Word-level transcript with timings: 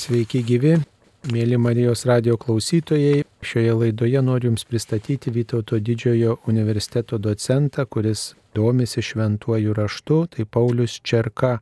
Sveiki 0.00 0.40
gyvi, 0.46 0.78
mėly 1.28 1.58
Marijos 1.60 2.06
radio 2.08 2.38
klausytojai. 2.40 3.20
Šioje 3.44 3.72
laidoje 3.76 4.22
noriu 4.24 4.48
Jums 4.48 4.62
pristatyti 4.64 5.32
Vytauto 5.34 5.76
didžiojo 5.76 6.38
universiteto 6.48 7.18
docentą, 7.20 7.84
kuris 7.84 8.30
domisi 8.56 9.02
šventuoju 9.04 9.74
raštu, 9.76 10.22
tai 10.32 10.46
Paulius 10.48 10.94
Čerka. 11.04 11.58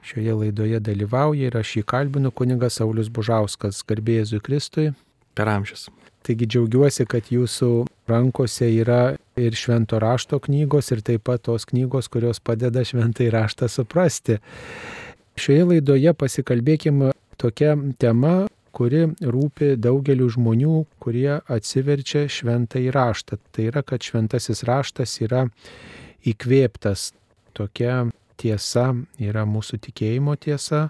Šioje 0.00 0.36
laidoje 0.38 0.80
dalyvauja 0.80 1.50
ir 1.50 1.58
aš 1.60 1.74
jį 1.76 1.84
kalbinu 1.92 2.32
kunigas 2.32 2.78
Saulis 2.80 3.10
Bužauskas, 3.12 3.82
garbėjai 3.84 4.40
Kristui. 4.40 4.94
Per 5.36 5.50
amžius. 5.52 5.90
Taigi 6.24 6.48
džiaugiuosi, 6.48 7.04
kad 7.04 7.28
jūsų 7.28 7.72
rankose 8.08 8.70
yra 8.78 9.18
ir 9.36 9.58
švento 9.60 10.00
rašto 10.00 10.38
knygos, 10.40 10.88
ir 10.94 11.04
taip 11.04 11.26
pat 11.28 11.44
tos 11.50 11.68
knygos, 11.68 12.08
kurios 12.08 12.40
padeda 12.40 12.80
šventai 12.80 13.28
raštą 13.34 13.68
suprasti. 13.68 14.38
Šioje 15.36 15.66
laidoje 15.66 16.14
pasikalbėkime 16.14 17.10
tokia 17.44 17.76
tema, 18.00 18.46
kuri 18.74 19.04
rūpi 19.20 19.74
daugeliu 19.78 20.30
žmonių, 20.32 20.78
kurie 21.02 21.38
atsiverčia 21.52 22.24
šventą 22.32 22.82
įraštą. 22.88 23.38
Tai 23.54 23.68
yra, 23.70 23.84
kad 23.86 24.02
šventasis 24.02 24.64
raštas 24.66 25.18
yra 25.22 25.44
įkvėptas. 26.26 27.12
Tokia 27.54 28.08
tiesa 28.40 28.88
yra 29.22 29.44
mūsų 29.46 29.78
tikėjimo 29.84 30.34
tiesa, 30.42 30.88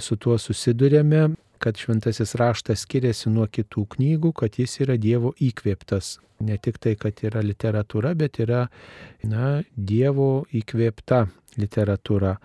su 0.00 0.16
tuo 0.16 0.38
susidurėme, 0.40 1.34
kad 1.60 1.78
šventasis 1.80 2.34
raštas 2.40 2.86
skiriasi 2.86 3.30
nuo 3.32 3.46
kitų 3.46 3.86
knygų, 3.96 4.32
kad 4.42 4.58
jis 4.60 4.80
yra 4.84 4.96
Dievo 5.00 5.34
įkvėptas. 5.36 6.18
Ne 6.40 6.56
tik 6.56 6.80
tai, 6.80 6.94
kad 6.96 7.20
yra 7.26 7.42
literatūra, 7.44 8.14
bet 8.16 8.40
yra 8.40 8.64
na, 9.28 9.60
Dievo 9.76 10.46
įkvėpta 10.56 11.26
literatūra. 11.60 12.36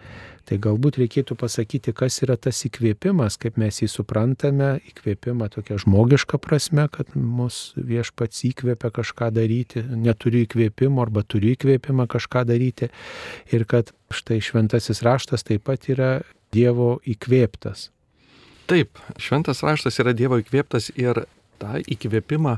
Tai 0.46 0.58
galbūt 0.62 1.00
reikėtų 1.02 1.38
pasakyti, 1.40 1.94
kas 1.98 2.20
yra 2.26 2.36
tas 2.42 2.60
įkvėpimas, 2.68 3.38
kaip 3.42 3.58
mes 3.62 3.82
jį 3.82 3.90
suprantame, 3.92 4.76
įkvėpimą 4.92 5.50
tokia 5.54 5.80
žmogiška 5.82 6.40
prasme, 6.42 6.88
kad 6.92 7.16
mus 7.16 7.74
viešpats 7.78 8.44
įkvėpia 8.52 8.92
kažką 9.00 9.32
daryti, 9.36 9.82
neturiu 9.82 10.44
įkvėpimo 10.46 11.02
arba 11.06 11.26
turiu 11.26 11.56
įkvėpimą 11.56 12.08
kažką 12.12 12.46
daryti 12.52 12.92
ir 13.54 13.66
kad 13.70 13.94
štai 14.14 14.42
šventasis 14.44 15.02
raštas 15.06 15.48
taip 15.48 15.66
pat 15.70 15.90
yra 15.90 16.18
Dievo 16.54 17.00
įkvėptas. 17.04 17.90
Taip, 18.66 18.98
šventas 19.22 19.62
raštas 19.62 20.00
yra 20.02 20.16
Dievo 20.18 20.40
įkvėptas 20.42 20.90
ir 20.98 21.26
tą 21.62 21.78
įkvėpimą 21.86 22.56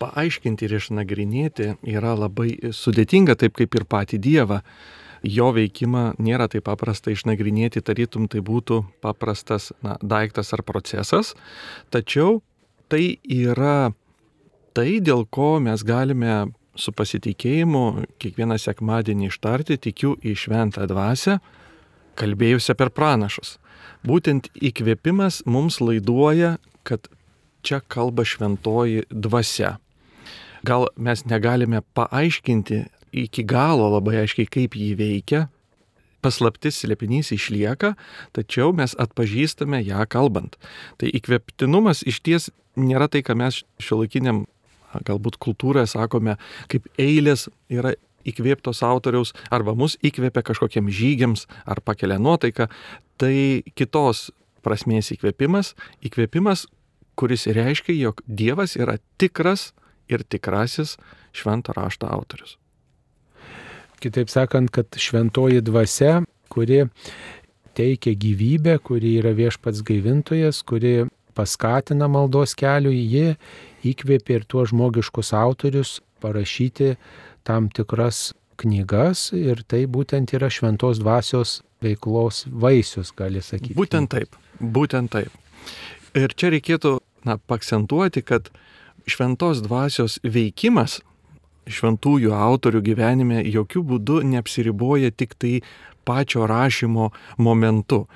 paaiškinti 0.00 0.66
ir 0.66 0.74
išnagrinėti 0.76 1.68
yra 1.88 2.12
labai 2.18 2.72
sudėtinga, 2.76 3.36
taip 3.40 3.56
kaip 3.56 3.76
ir 3.78 3.86
patį 3.88 4.20
Dievą. 4.20 4.60
Jo 5.24 5.50
veikimą 5.52 6.14
nėra 6.20 6.46
taip 6.48 6.64
paprasta 6.68 7.12
išnagrinėti, 7.12 7.82
tarytum 7.84 8.28
tai 8.32 8.40
būtų 8.44 8.82
paprastas 9.04 9.68
na, 9.84 9.98
daiktas 10.00 10.52
ar 10.56 10.64
procesas, 10.64 11.34
tačiau 11.92 12.40
tai 12.88 13.18
yra 13.24 13.92
tai, 14.76 15.00
dėl 15.00 15.26
ko 15.28 15.58
mes 15.60 15.84
galime 15.84 16.52
su 16.76 16.92
pasitikėjimu 16.96 18.06
kiekvieną 18.20 18.56
sekmadienį 18.60 19.28
ištarti, 19.28 19.76
tikiu 19.88 20.14
į 20.24 20.36
šventą 20.36 20.88
dvasę, 20.88 21.40
kalbėjusią 22.20 22.76
per 22.76 22.92
pranašus. 22.96 23.58
Būtent 24.06 24.48
įkvėpimas 24.56 25.42
mums 25.44 25.80
laiduoja, 25.84 26.56
kad 26.88 27.08
čia 27.62 27.82
kalba 27.84 28.24
šventoji 28.24 29.04
dvasia. 29.12 29.76
Gal 30.64 30.88
mes 30.96 31.24
negalime 31.28 31.82
paaiškinti 31.96 32.84
iki 33.12 33.44
galo 33.44 33.88
labai 33.96 34.22
aiškiai, 34.22 34.48
kaip 34.48 34.76
jį 34.76 34.92
veikia, 34.96 35.46
paslaptis 36.24 36.80
slėpinys 36.82 37.32
išlieka, 37.36 37.94
tačiau 38.36 38.72
mes 38.76 38.94
atpažįstame 39.00 39.80
ją 39.84 40.04
kalbant. 40.12 40.56
Tai 41.00 41.08
įkvėptinumas 41.08 42.04
iš 42.08 42.20
ties 42.24 42.50
nėra 42.80 43.08
tai, 43.08 43.24
ką 43.24 43.36
mes 43.40 43.62
šiuolaikiniam 43.82 44.44
galbūt 45.06 45.38
kultūroje 45.40 45.88
sakome, 45.92 46.36
kaip 46.70 46.88
eilės 46.98 47.48
yra 47.70 47.94
įkvėptos 48.28 48.82
autoriaus 48.86 49.32
arba 49.50 49.74
mus 49.78 49.96
įkvėpia 50.04 50.44
kažkokiem 50.50 50.90
žygiams 50.92 51.46
ar 51.64 51.80
pakelia 51.84 52.18
nuotaiką, 52.20 52.68
tai 53.20 53.62
kitos 53.78 54.30
prasmės 54.64 55.12
įkvėpimas, 55.14 55.74
įkvėpimas, 56.04 56.66
kuris 57.18 57.46
reiškia, 57.50 57.96
jog 57.96 58.24
Dievas 58.26 58.76
yra 58.80 58.98
tikras 59.20 59.70
ir 60.10 60.24
tikrasis 60.24 60.96
švento 61.36 61.74
rašto 61.76 62.08
autorius. 62.10 62.56
Kitaip 64.00 64.32
sakant, 64.32 64.70
kad 64.72 64.88
šventoji 64.96 65.60
dvasia, 65.60 66.22
kuri 66.48 66.86
teikia 67.76 68.14
gyvybę, 68.16 68.78
kuri 68.82 69.18
yra 69.20 69.34
viešpats 69.36 69.82
gaivintojas, 69.86 70.62
kuri 70.64 71.04
paskatina 71.36 72.08
maldos 72.10 72.56
kelių, 72.58 72.92
ji 72.92 73.36
įkvėpė 73.92 74.40
ir 74.40 74.46
tuos 74.48 74.72
žmogiškus 74.72 75.34
autorius 75.36 75.98
parašyti 76.20 76.94
tam 77.46 77.68
tikras 77.72 78.30
knygas 78.60 79.30
ir 79.36 79.64
tai 79.68 79.86
būtent 79.88 80.34
yra 80.36 80.50
šventos 80.52 81.00
dvasios 81.00 81.60
veiklos 81.80 82.44
vaisius, 82.50 83.12
gali 83.16 83.40
sakyti. 83.42 83.76
Būtent 83.78 84.12
taip, 84.12 84.36
būtent 84.60 85.12
taip. 85.14 85.32
Ir 86.16 86.34
čia 86.36 86.50
reikėtų 86.52 86.98
na, 87.24 87.38
pakcentuoti, 87.38 88.22
kad 88.26 88.50
šventos 89.08 89.62
dvasios 89.64 90.18
veikimas 90.24 91.00
šventųjų 91.70 92.34
autorių 92.34 92.82
gyvenime 92.84 93.42
jokių 93.46 93.82
būdų 93.92 94.20
neapsiriboja 94.32 95.12
tik 95.12 95.36
tai 95.38 95.60
pačio 96.08 96.46
rašymo 96.50 97.10
momentu. 97.38 98.06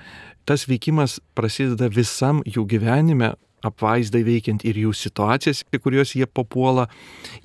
Tas 0.45 0.67
veikimas 0.69 1.21
prasideda 1.37 1.89
visam 1.89 2.43
jų 2.45 2.67
gyvenime, 2.69 3.35
apvaizdai 3.65 4.23
veikiant 4.27 4.65
ir 4.67 4.79
jų 4.85 4.93
situacijas, 4.97 5.65
į 5.73 5.81
kuriuos 5.83 6.15
jie 6.19 6.29
papuola, 6.29 6.89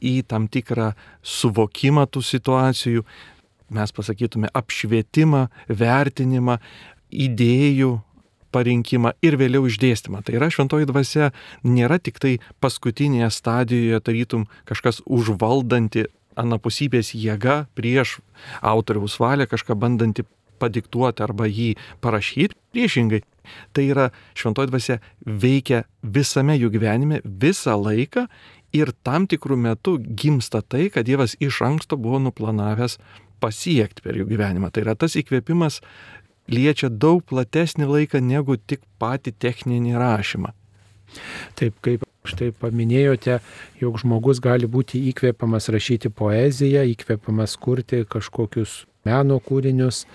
į 0.02 0.22
tam 0.30 0.48
tikrą 0.52 0.92
suvokimą 1.24 2.06
tų 2.12 2.24
situacijų, 2.26 3.06
mes 3.76 3.96
pasakytume 3.96 4.50
apšvietimą, 4.58 5.48
vertinimą, 5.70 6.60
idėjų 7.10 7.98
parinkimą 8.54 9.14
ir 9.26 9.38
vėliau 9.40 9.68
išdėstymą. 9.70 10.24
Tai 10.26 10.38
yra 10.40 10.50
šventoji 10.54 10.90
dvasia 10.90 11.32
nėra 11.66 12.00
tik 12.02 12.18
tai 12.22 12.38
paskutinėje 12.64 13.30
stadijoje, 13.34 14.02
tarytum 14.02 14.48
kažkas 14.70 15.04
užvaldanti 15.06 16.08
anapusybės 16.40 17.14
jėga 17.14 17.66
prieš 17.78 18.20
autoriaus 18.62 19.20
valią, 19.22 19.50
kažką 19.50 19.78
bandanti 19.78 20.26
padiktuoti 20.60 21.24
arba 21.24 21.48
jį 21.50 21.76
parašyti. 22.04 22.59
Priešingai, 22.74 23.24
tai 23.74 23.88
yra 23.90 24.10
šventoji 24.38 24.70
dvasia 24.70 25.00
veikia 25.26 25.84
visame 26.04 26.58
jų 26.60 26.70
gyvenime, 26.76 27.22
visą 27.26 27.74
laiką 27.80 28.28
ir 28.78 28.92
tam 29.06 29.26
tikrų 29.30 29.58
metų 29.58 29.96
gimsta 30.20 30.62
tai, 30.62 30.90
kad 30.94 31.08
Dievas 31.10 31.36
iš 31.42 31.64
anksto 31.66 31.98
buvo 31.98 32.20
nuplanavęs 32.22 33.00
pasiekti 33.42 34.06
per 34.06 34.20
jų 34.20 34.28
gyvenimą. 34.30 34.70
Tai 34.72 34.84
yra 34.86 34.96
tas 35.00 35.16
įkvėpimas 35.18 35.80
liečia 36.50 36.90
daug 36.90 37.24
platesnį 37.26 37.88
laiką 37.90 38.22
negu 38.22 38.58
tik 38.58 38.84
patį 39.02 39.34
techninį 39.40 39.98
rašymą. 39.98 40.54
Taip 41.58 41.80
kaip 41.86 42.06
štai 42.30 42.52
paminėjote, 42.54 43.40
jog 43.82 43.98
žmogus 44.02 44.42
gali 44.44 44.70
būti 44.70 45.02
įkvėpiamas 45.10 45.72
rašyti 45.74 46.12
poeziją, 46.14 46.84
įkvėpiamas 46.94 47.56
kurti 47.62 48.04
kažkokius 48.06 48.84
meno 49.08 49.40
kūrinius, 49.44 50.06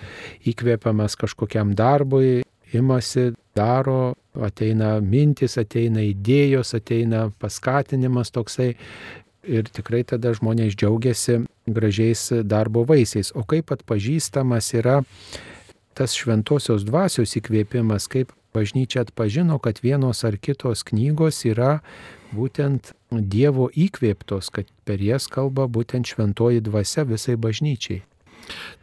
įkvėpiamas 0.45 1.17
kažkokiam 1.19 1.73
darbui, 1.77 2.43
imasi, 2.75 3.33
daro, 3.55 4.15
ateina 4.35 4.99
mintis, 5.01 5.57
ateina 5.61 6.03
idėjos, 6.05 6.75
ateina 6.77 7.29
paskatinimas 7.39 8.33
toksai. 8.35 8.73
Ir 9.45 9.67
tikrai 9.69 10.01
tada 10.09 10.31
žmonės 10.33 10.73
džiaugiasi 10.73 11.43
gražiais 11.69 12.31
darbo 12.49 12.81
vaisiais. 12.89 13.29
O 13.37 13.43
kaip 13.45 13.69
atpažįstamas 13.75 14.71
yra 14.73 15.03
tas 15.95 16.15
šventosios 16.17 16.83
dvasios 16.87 17.37
įkvėpimas, 17.37 18.09
kaip 18.09 18.33
bažnyčia 18.55 19.03
atpažino, 19.05 19.59
kad 19.59 19.79
vienos 19.83 20.23
ar 20.25 20.37
kitos 20.41 20.83
knygos 20.87 21.43
yra 21.45 21.79
būtent 22.35 22.95
Dievo 23.15 23.69
įkvėptos, 23.71 24.49
kad 24.51 24.67
per 24.83 24.99
jas 24.99 25.29
kalba 25.31 25.69
būtent 25.71 26.09
šventoji 26.09 26.65
dvasia 26.65 27.05
visai 27.07 27.37
bažnyčiai. 27.39 28.01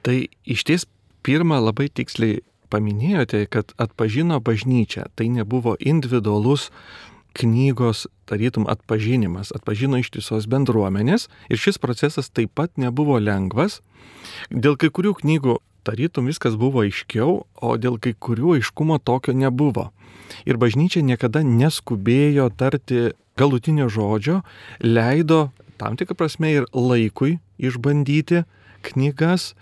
Tai 0.02 0.16
iš 0.44 0.64
ties 0.68 0.86
pirmą 1.26 1.60
labai 1.62 1.88
tiksliai 1.88 2.40
paminėjote, 2.72 3.46
kad 3.52 3.74
atpažino 3.80 4.40
bažnyčią. 4.40 5.10
Tai 5.14 5.28
nebuvo 5.28 5.76
individualus 5.78 6.70
knygos, 7.36 8.06
tarytum, 8.28 8.66
atpažinimas, 8.68 9.52
atpažino 9.56 10.00
ištisos 10.00 10.48
bendruomenės 10.52 11.28
ir 11.48 11.60
šis 11.60 11.80
procesas 11.80 12.28
taip 12.28 12.52
pat 12.56 12.76
nebuvo 12.80 13.18
lengvas. 13.20 13.80
Dėl 14.52 14.76
kai 14.80 14.92
kurių 14.92 15.14
knygų, 15.22 15.56
tarytum, 15.86 16.28
viskas 16.30 16.56
buvo 16.60 16.84
aiškiau, 16.84 17.42
o 17.44 17.70
dėl 17.80 17.98
kai 18.02 18.14
kurių 18.14 18.58
aiškumo 18.58 19.00
tokio 19.02 19.34
nebuvo. 19.36 19.90
Ir 20.48 20.60
bažnyčia 20.60 21.02
niekada 21.04 21.42
neskubėjo 21.44 22.48
tarti 22.56 23.12
galutinio 23.36 23.88
žodžio, 23.92 24.42
leido 24.84 25.50
tam 25.80 25.96
tikrą 25.98 26.16
prasme 26.16 26.52
ir 26.52 26.68
laikui 26.72 27.38
išbandyti 27.58 28.44
knygas, 28.90 29.52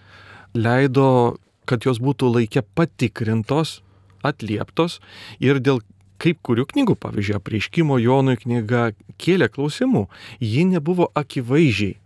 leido 0.55 1.37
kad 1.70 1.87
jos 1.87 2.00
būtų 2.02 2.32
laikė 2.34 2.64
patikrintos, 2.75 3.81
atlieptos 4.26 4.99
ir 5.40 5.61
dėl 5.62 5.81
kaip 6.20 6.40
kurių 6.44 6.67
knygų, 6.69 6.96
pavyzdžiui, 7.00 7.37
apreiškimo 7.38 7.96
Jonui 8.02 8.37
knyga 8.40 8.90
kėlė 9.20 9.49
klausimų. 9.52 10.06
Ji 10.44 10.67
nebuvo 10.69 11.08
akivaizdžiai 11.17 11.96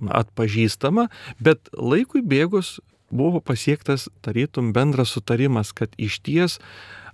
atpažįstama, 0.00 1.06
bet 1.38 1.70
laikui 1.76 2.24
bėgus 2.26 2.78
buvo 3.10 3.42
pasiektas 3.42 4.08
tarytum 4.24 4.72
bendras 4.74 5.14
sutarimas, 5.14 5.74
kad 5.76 5.94
iš 5.98 6.20
ties 6.26 6.58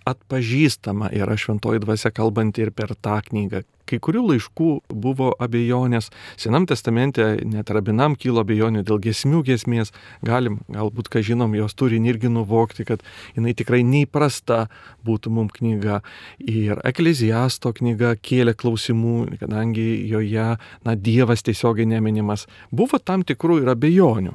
atpažįstama 0.06 1.10
yra 1.14 1.36
šventoji 1.38 1.82
dvasia 1.82 2.12
kalbanti 2.14 2.62
ir 2.62 2.70
per 2.74 2.94
tą 2.94 3.18
knygą. 3.26 3.64
Kai 3.86 4.00
kurių 4.02 4.24
laiškų 4.32 4.68
buvo 4.90 5.28
abejonės, 5.42 6.08
Senam 6.34 6.64
testamente 6.66 7.22
net 7.46 7.70
rabinam 7.70 8.16
kilo 8.18 8.42
abejonių 8.42 8.82
dėl 8.86 8.98
gesmių 9.02 9.44
gesmės, 9.46 9.92
galim, 10.26 10.58
galbūt, 10.74 11.10
ką 11.12 11.22
žinom, 11.26 11.54
jos 11.54 11.76
turi 11.78 12.00
irgi 12.02 12.30
nuvokti, 12.32 12.86
kad 12.88 13.04
jinai 13.36 13.54
tikrai 13.54 13.84
neįprasta 13.86 14.66
būtų 15.06 15.30
mums 15.38 15.54
knyga. 15.60 16.00
Ir 16.42 16.82
ekleziasto 16.82 17.70
knyga 17.78 18.16
kėlė 18.18 18.56
klausimų, 18.58 19.38
kadangi 19.42 19.86
joje, 20.10 20.48
na, 20.58 20.98
Dievas 21.06 21.46
tiesiogiai 21.46 21.86
neminimas. 21.86 22.48
Buvo 22.74 22.98
tam 22.98 23.22
tikrų 23.22 23.62
ir 23.62 23.74
abejonių. 23.76 24.34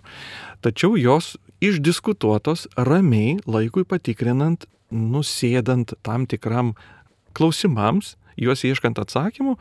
Tačiau 0.63 0.95
jos 0.95 1.35
išdiskutuotos 1.59 2.69
ramiai 2.79 3.41
laikui 3.45 3.83
patikrinant 3.83 4.63
nusėdant 4.91 5.95
tam 6.05 6.27
tikram 6.29 6.75
klausimams, 7.37 8.15
juos 8.39 8.63
ieškant 8.67 8.99
atsakymų, 9.01 9.57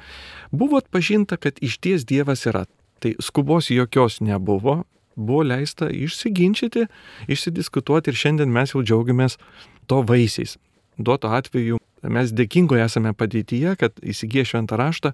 buvo 0.53 0.81
atpažinta, 0.81 1.39
kad 1.41 1.59
iš 1.63 1.79
ties 1.83 2.07
Dievas 2.09 2.47
yra. 2.51 2.67
Tai 3.01 3.15
skubos 3.23 3.71
jokios 3.73 4.21
nebuvo, 4.21 4.83
buvo 5.17 5.43
leista 5.47 5.89
išsiginčyti, 5.89 6.87
išsidiskutuoti 7.29 8.13
ir 8.13 8.19
šiandien 8.19 8.53
mes 8.53 8.75
jau 8.75 8.83
džiaugiamės 8.85 9.39
to 9.89 10.03
vaisiais. 10.07 10.57
Duoto 11.01 11.31
atveju 11.33 11.81
mes 12.03 12.33
dėkingoje 12.33 12.85
esame 12.87 13.13
padėtyje, 13.17 13.77
kad 13.81 13.97
įsigiję 14.01 14.47
šventą 14.53 14.79
raštą, 14.81 15.13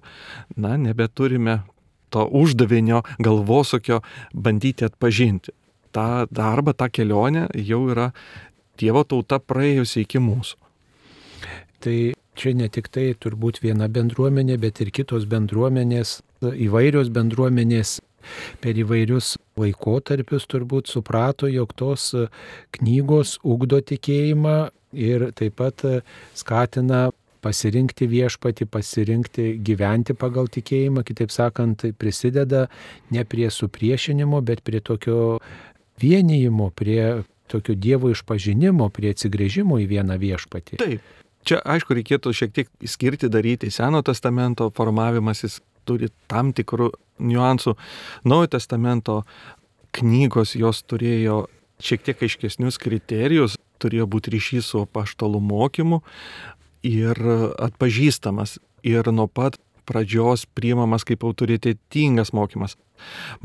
na, 0.55 0.75
nebeturime 0.79 1.61
to 2.09 2.23
uždavinio 2.25 3.03
galvosokio 3.19 4.01
bandyti 4.33 4.87
atpažinti. 4.87 5.51
Ta 5.91 6.27
darba, 6.31 6.73
ta 6.73 6.89
kelionė 6.91 7.47
jau 7.55 7.87
yra 7.91 8.11
Dievo 8.77 9.03
tauta 9.03 9.39
praėjusi 9.39 10.05
iki 10.05 10.21
mūsų. 10.23 10.57
Tai 11.83 11.97
čia 12.37 12.53
ne 12.57 12.69
tik 12.73 12.89
tai 12.93 13.11
turbūt 13.17 13.61
viena 13.63 13.87
bendruomenė, 13.89 14.57
bet 14.61 14.81
ir 14.81 14.91
kitos 14.93 15.25
bendruomenės, 15.29 16.19
įvairios 16.41 17.11
bendruomenės 17.13 17.97
per 18.61 18.77
įvairius 18.77 19.35
laikotarpius 19.57 20.47
turbūt 20.51 20.89
suprato, 20.91 21.49
jog 21.49 21.73
tos 21.77 22.09
knygos 22.77 23.37
ugdo 23.45 23.79
tikėjimą 23.81 24.57
ir 24.97 25.29
taip 25.37 25.57
pat 25.61 25.85
skatina 26.37 27.07
pasirinkti 27.45 28.07
viešpati, 28.09 28.65
pasirinkti 28.65 29.47
gyventi 29.63 30.15
pagal 30.17 30.49
tikėjimą, 30.51 31.05
kitaip 31.07 31.31
sakant, 31.31 31.85
prisideda 32.01 32.65
ne 33.13 33.23
prie 33.29 33.49
supriešinimo, 33.53 34.41
bet 34.41 34.63
prie 34.65 34.81
tokio 34.81 35.37
vienijimo, 36.01 36.71
prie 36.75 37.23
tokio 37.49 37.75
Dievo 37.75 38.11
išpažinimo, 38.13 38.89
prie 38.93 39.13
atsigrėžimo 39.15 39.79
į 39.83 39.87
vieną 39.91 40.19
viešpatį. 40.21 40.79
Taip. 40.81 41.15
Čia, 41.47 41.61
aišku, 41.63 41.95
reikėtų 41.95 42.33
šiek 42.35 42.53
tiek 42.55 42.71
skirti 42.83 43.29
daryti. 43.31 43.69
Seno 43.71 44.01
testamento 44.03 44.67
formavimasis 44.75 45.61
turi 45.87 46.09
tam 46.27 46.51
tikrų 46.55 46.91
niuansų. 47.23 47.77
Naujo 48.27 48.49
testamento 48.57 49.21
knygos 49.95 50.57
jos 50.59 50.83
turėjo 50.83 51.45
šiek 51.83 52.03
tiek 52.03 52.25
aiškesnius 52.27 52.79
kriterijus, 52.81 53.55
turėjo 53.81 54.07
būti 54.09 54.33
ryšys 54.33 54.73
su 54.73 54.83
paštalų 54.91 55.41
mokymu 55.43 56.01
ir 56.87 57.21
atpažįstamas. 57.67 58.57
Ir 58.87 59.07
nuo 59.11 59.25
pat 59.27 59.57
pradžios 59.87 60.45
priimamas 60.57 61.05
kaip 61.07 61.23
autoritetingas 61.23 62.33
mokymas. 62.35 62.75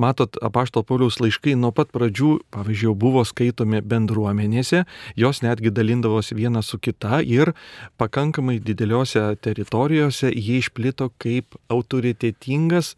Matot, 0.00 0.36
apaštalo 0.42 0.82
Pauliaus 0.88 1.18
laiškai 1.20 1.54
nuo 1.60 1.72
pat 1.76 1.92
pradžių, 1.92 2.32
pavyzdžiui, 2.54 2.94
buvo 2.98 3.24
skaitomi 3.28 3.82
bendruomenėse, 3.84 4.84
jos 5.18 5.42
netgi 5.44 5.72
dalindavosi 5.74 6.36
viena 6.38 6.62
su 6.64 6.80
kita 6.80 7.20
ir 7.28 7.52
pakankamai 8.00 8.58
dideliuose 8.64 9.24
teritorijose 9.44 10.32
jie 10.32 10.58
išplito 10.62 11.10
kaip 11.22 11.58
autoritetingas 11.72 12.94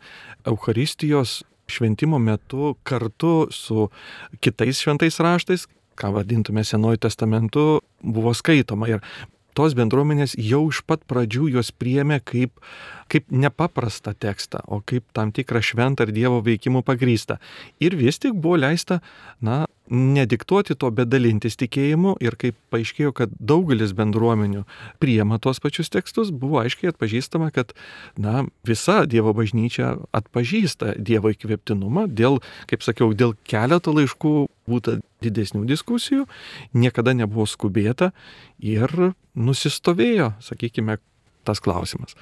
Euharistijos 0.46 1.42
šventimo 1.66 2.18
metu 2.18 2.74
kartu 2.82 3.48
su 3.50 3.88
kitais 4.40 4.80
šventais 4.84 5.20
raštais, 5.20 5.66
ką 5.98 6.12
vadintume 6.14 6.64
Senuoju 6.64 7.00
testamentu, 7.06 7.80
buvo 8.02 8.34
skaitoma. 8.34 8.88
Ir 8.90 9.00
tos 9.54 9.76
bendruomenės 9.78 10.34
jau 10.38 10.66
iš 10.70 10.82
pat 10.86 11.04
pradžių 11.10 11.48
jos 11.56 11.70
priemė 11.72 12.20
kaip, 12.26 12.58
kaip 13.12 13.30
nepaprastą 13.30 14.14
tekstą, 14.18 14.62
o 14.66 14.80
kaip 14.86 15.06
tam 15.16 15.32
tikrą 15.34 15.62
šventą 15.64 16.08
ir 16.08 16.14
Dievo 16.16 16.40
veikimų 16.44 16.84
pagrystą. 16.86 17.38
Ir 17.80 17.96
vis 17.98 18.20
tik 18.22 18.36
buvo 18.36 18.58
leista, 18.60 19.00
na, 19.44 19.64
nediktuoti 19.90 20.74
to, 20.80 20.88
bet 20.96 21.10
dalintis 21.12 21.58
tikėjimu 21.60 22.14
ir 22.24 22.38
kaip 22.40 22.56
paaiškėjo, 22.72 23.12
kad 23.16 23.32
daugelis 23.36 23.92
bendruomenių 23.96 24.64
priema 25.02 25.38
tuos 25.42 25.60
pačius 25.60 25.92
tekstus, 25.92 26.32
buvo 26.32 26.62
aiškiai 26.62 26.92
atpažįstama, 26.94 27.50
kad, 27.54 27.74
na, 28.16 28.46
visa 28.64 29.02
Dievo 29.10 29.34
bažnyčia 29.36 29.94
atpažįsta 30.16 30.96
Dievo 30.96 31.34
įkvėptinumą 31.34 32.06
dėl, 32.08 32.40
kaip 32.70 32.86
sakiau, 32.86 33.12
dėl 33.12 33.36
keleto 33.48 33.92
laiškų 33.92 34.34
būta 34.70 34.98
didesnių 35.24 35.64
diskusijų, 35.68 36.24
niekada 36.76 37.12
nebuvo 37.16 37.46
skubėta 37.48 38.12
ir 38.60 39.12
nusistovėjo, 39.34 40.34
sakykime, 40.44 40.98
tas 41.44 41.60
klausimas. 41.60 42.16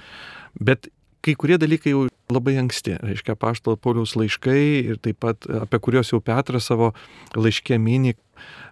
Bet 0.61 0.89
kai 1.23 1.35
kurie 1.39 1.59
dalykai 1.61 1.95
jau 1.95 2.07
labai 2.33 2.57
anksti, 2.61 2.97
reiškia, 3.03 3.37
paštalo 3.39 3.77
Pauliaus 3.77 4.15
laiškai 4.17 4.63
ir 4.93 4.99
taip 5.03 5.21
pat 5.23 5.47
apie 5.63 5.81
kuriuos 5.83 6.13
jau 6.13 6.21
Petras 6.25 6.69
savo 6.71 6.93
laiškė 7.37 7.79
mini, 7.83 8.15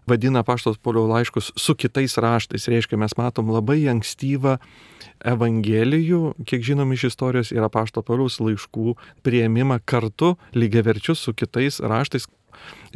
vadina 0.09 0.43
paštos 0.47 0.81
Pauliaus 0.83 1.11
laiškus 1.11 1.51
su 1.61 1.77
kitais 1.79 2.17
raštais. 2.21 2.69
Reiškia, 2.73 2.99
mes 3.01 3.17
matom 3.21 3.53
labai 3.55 3.83
ankstyvą 3.93 4.59
Evangelijų, 5.31 6.23
kiek 6.49 6.65
žinom 6.65 6.95
iš 6.97 7.11
istorijos, 7.11 7.53
yra 7.53 7.69
pašto 7.73 8.03
Pauliaus 8.07 8.41
laiškų 8.41 8.97
prieimimą 9.27 9.81
kartu 9.85 10.37
lygiaverčius 10.57 11.27
su 11.27 11.37
kitais 11.37 11.83
raštais, 11.85 12.27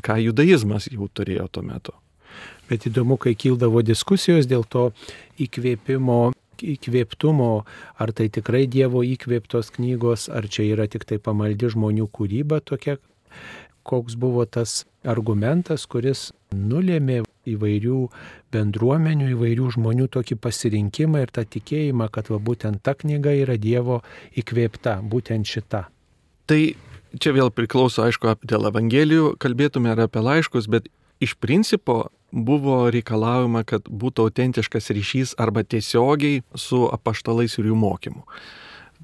ką 0.05 0.19
judaizmas 0.25 0.89
jau 0.93 1.09
turėjo 1.13 1.51
tuo 1.53 1.65
metu. 1.67 1.95
Bet 2.69 2.87
įdomu, 2.89 3.19
kai 3.21 3.35
kildavo 3.37 3.83
diskusijos 3.85 4.49
dėl 4.49 4.65
to 4.65 4.89
įkvėpimo, 5.45 6.33
įkvėptumo, 6.62 7.65
ar 7.99 8.12
tai 8.15 8.29
tikrai 8.33 8.65
Dievo 8.71 9.03
įkvėptos 9.06 9.73
knygos, 9.75 10.28
ar 10.28 10.47
čia 10.49 10.69
yra 10.75 10.87
tik 10.90 11.07
tai 11.09 11.19
pamaldi 11.19 11.73
žmonių 11.75 12.07
kūryba 12.14 12.61
tokia, 12.62 12.99
koks 13.85 14.17
buvo 14.17 14.47
tas 14.47 14.85
argumentas, 15.05 15.85
kuris 15.90 16.31
nulėmė 16.55 17.23
įvairių 17.50 17.99
bendruomenių, 18.55 19.28
įvairių 19.35 19.69
žmonių 19.76 20.09
tokį 20.17 20.38
pasirinkimą 20.40 21.25
ir 21.25 21.33
tą 21.35 21.45
tikėjimą, 21.45 22.09
kad 22.14 22.31
va 22.33 22.40
būtent 22.40 22.81
ta 22.85 22.95
knyga 22.97 23.35
yra 23.45 23.59
Dievo 23.61 24.00
įkvėpta, 24.40 25.00
būtent 25.05 25.49
šita. 25.49 25.85
Tai 26.49 26.61
čia 27.21 27.33
vėl 27.37 27.52
priklauso, 27.55 28.05
aišku, 28.07 28.37
dėl 28.49 28.71
Evangelijų 28.71 29.35
kalbėtume 29.43 29.93
ar 29.93 30.07
apie 30.07 30.25
laiškus, 30.25 30.69
bet 30.73 30.88
iš 31.25 31.37
principo 31.40 32.09
buvo 32.35 32.83
reikalaujama, 32.93 33.62
kad 33.69 33.87
būtų 33.87 34.29
autentiškas 34.29 34.91
ryšys 34.95 35.35
arba 35.41 35.62
tiesiogiai 35.62 36.43
su 36.59 36.85
apaštalais 36.91 37.55
ir 37.59 37.71
jų 37.71 37.79
mokymu. 37.79 38.25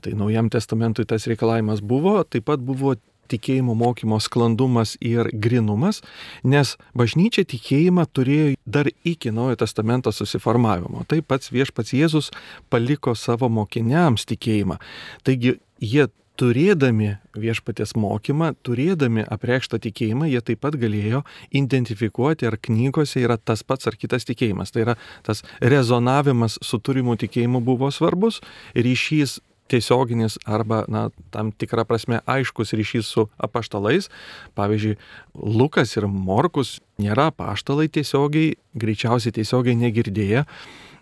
Tai 0.01 0.17
Naujam 0.17 0.49
testamentui 0.51 1.05
tas 1.07 1.29
reikalavimas 1.29 1.83
buvo, 1.85 2.19
taip 2.25 2.49
pat 2.49 2.63
buvo 2.65 2.97
tikėjimo 3.31 3.77
mokymo 3.79 4.19
sklandumas 4.23 4.97
ir 5.05 5.31
grinumas, 5.33 6.01
nes 6.43 6.75
bažnyčia 6.99 7.45
tikėjimą 7.49 8.07
turėjo 8.11 8.55
dar 8.67 8.91
iki 9.07 9.31
Naujojo 9.35 9.61
testamento 9.63 10.13
susiformavimo. 10.15 11.05
Tai 11.07 11.21
pats 11.23 11.53
viešpats 11.55 11.95
Jėzus 11.95 12.33
paliko 12.73 13.15
savo 13.15 13.51
mokiniams 13.53 14.27
tikėjimą. 14.31 14.81
Taigi 15.27 15.59
jie 15.79 16.09
turėdami 16.41 17.19
viešpatės 17.37 17.93
mokymą, 18.01 18.55
turėdami 18.65 19.27
apreikštą 19.29 19.81
tikėjimą, 19.85 20.31
jie 20.31 20.41
taip 20.45 20.63
pat 20.65 20.79
galėjo 20.81 21.23
identifikuoti, 21.57 22.49
ar 22.49 22.57
knygose 22.57 23.21
yra 23.21 23.37
tas 23.37 23.63
pats 23.67 23.91
ar 23.91 23.99
kitas 24.01 24.27
tikėjimas. 24.29 24.73
Tai 24.73 24.87
yra 24.87 24.97
tas 25.27 25.45
rezonavimas 25.61 26.59
su 26.65 26.81
turimu 26.81 27.19
tikėjimu 27.21 27.63
buvo 27.65 27.93
svarbus, 27.93 28.41
ryšys 28.75 29.39
tiesioginis 29.71 30.35
arba, 30.51 30.83
na, 30.91 31.09
tam 31.31 31.53
tikrą 31.55 31.85
prasme 31.87 32.19
aiškus 32.27 32.75
ryšys 32.75 33.07
su 33.07 33.29
apaštalais. 33.39 34.11
Pavyzdžiui, 34.59 34.97
Lukas 35.61 35.95
ir 35.95 36.09
Morkus 36.11 36.79
nėra 36.99 37.29
apaštalai 37.31 37.87
tiesiogiai, 37.93 38.57
greičiausiai 38.75 39.37
tiesiogiai 39.39 39.79
negirdėję 39.79 40.47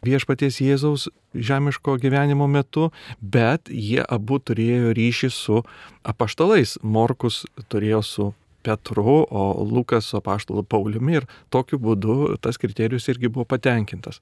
viešpaties 0.07 0.61
Jėzaus 0.63 1.09
žemiško 1.35 1.99
gyvenimo 2.03 2.49
metu, 2.51 2.91
bet 3.21 3.71
jie 3.71 4.03
abu 4.03 4.39
turėjo 4.39 4.93
ryšį 4.97 5.31
su 5.35 5.63
apaštalais. 6.09 6.79
Morkus 6.83 7.45
turėjo 7.69 8.03
su 8.03 8.31
Petru, 8.63 9.23
o 9.31 9.65
Lukas 9.65 10.11
su 10.11 10.19
apaštalu 10.19 10.65
Pauliumi 10.67 11.21
ir 11.21 11.29
tokiu 11.55 11.79
būdu 11.81 12.37
tas 12.43 12.59
kriterijus 12.59 13.09
irgi 13.09 13.31
buvo 13.31 13.47
patenkintas. 13.49 14.19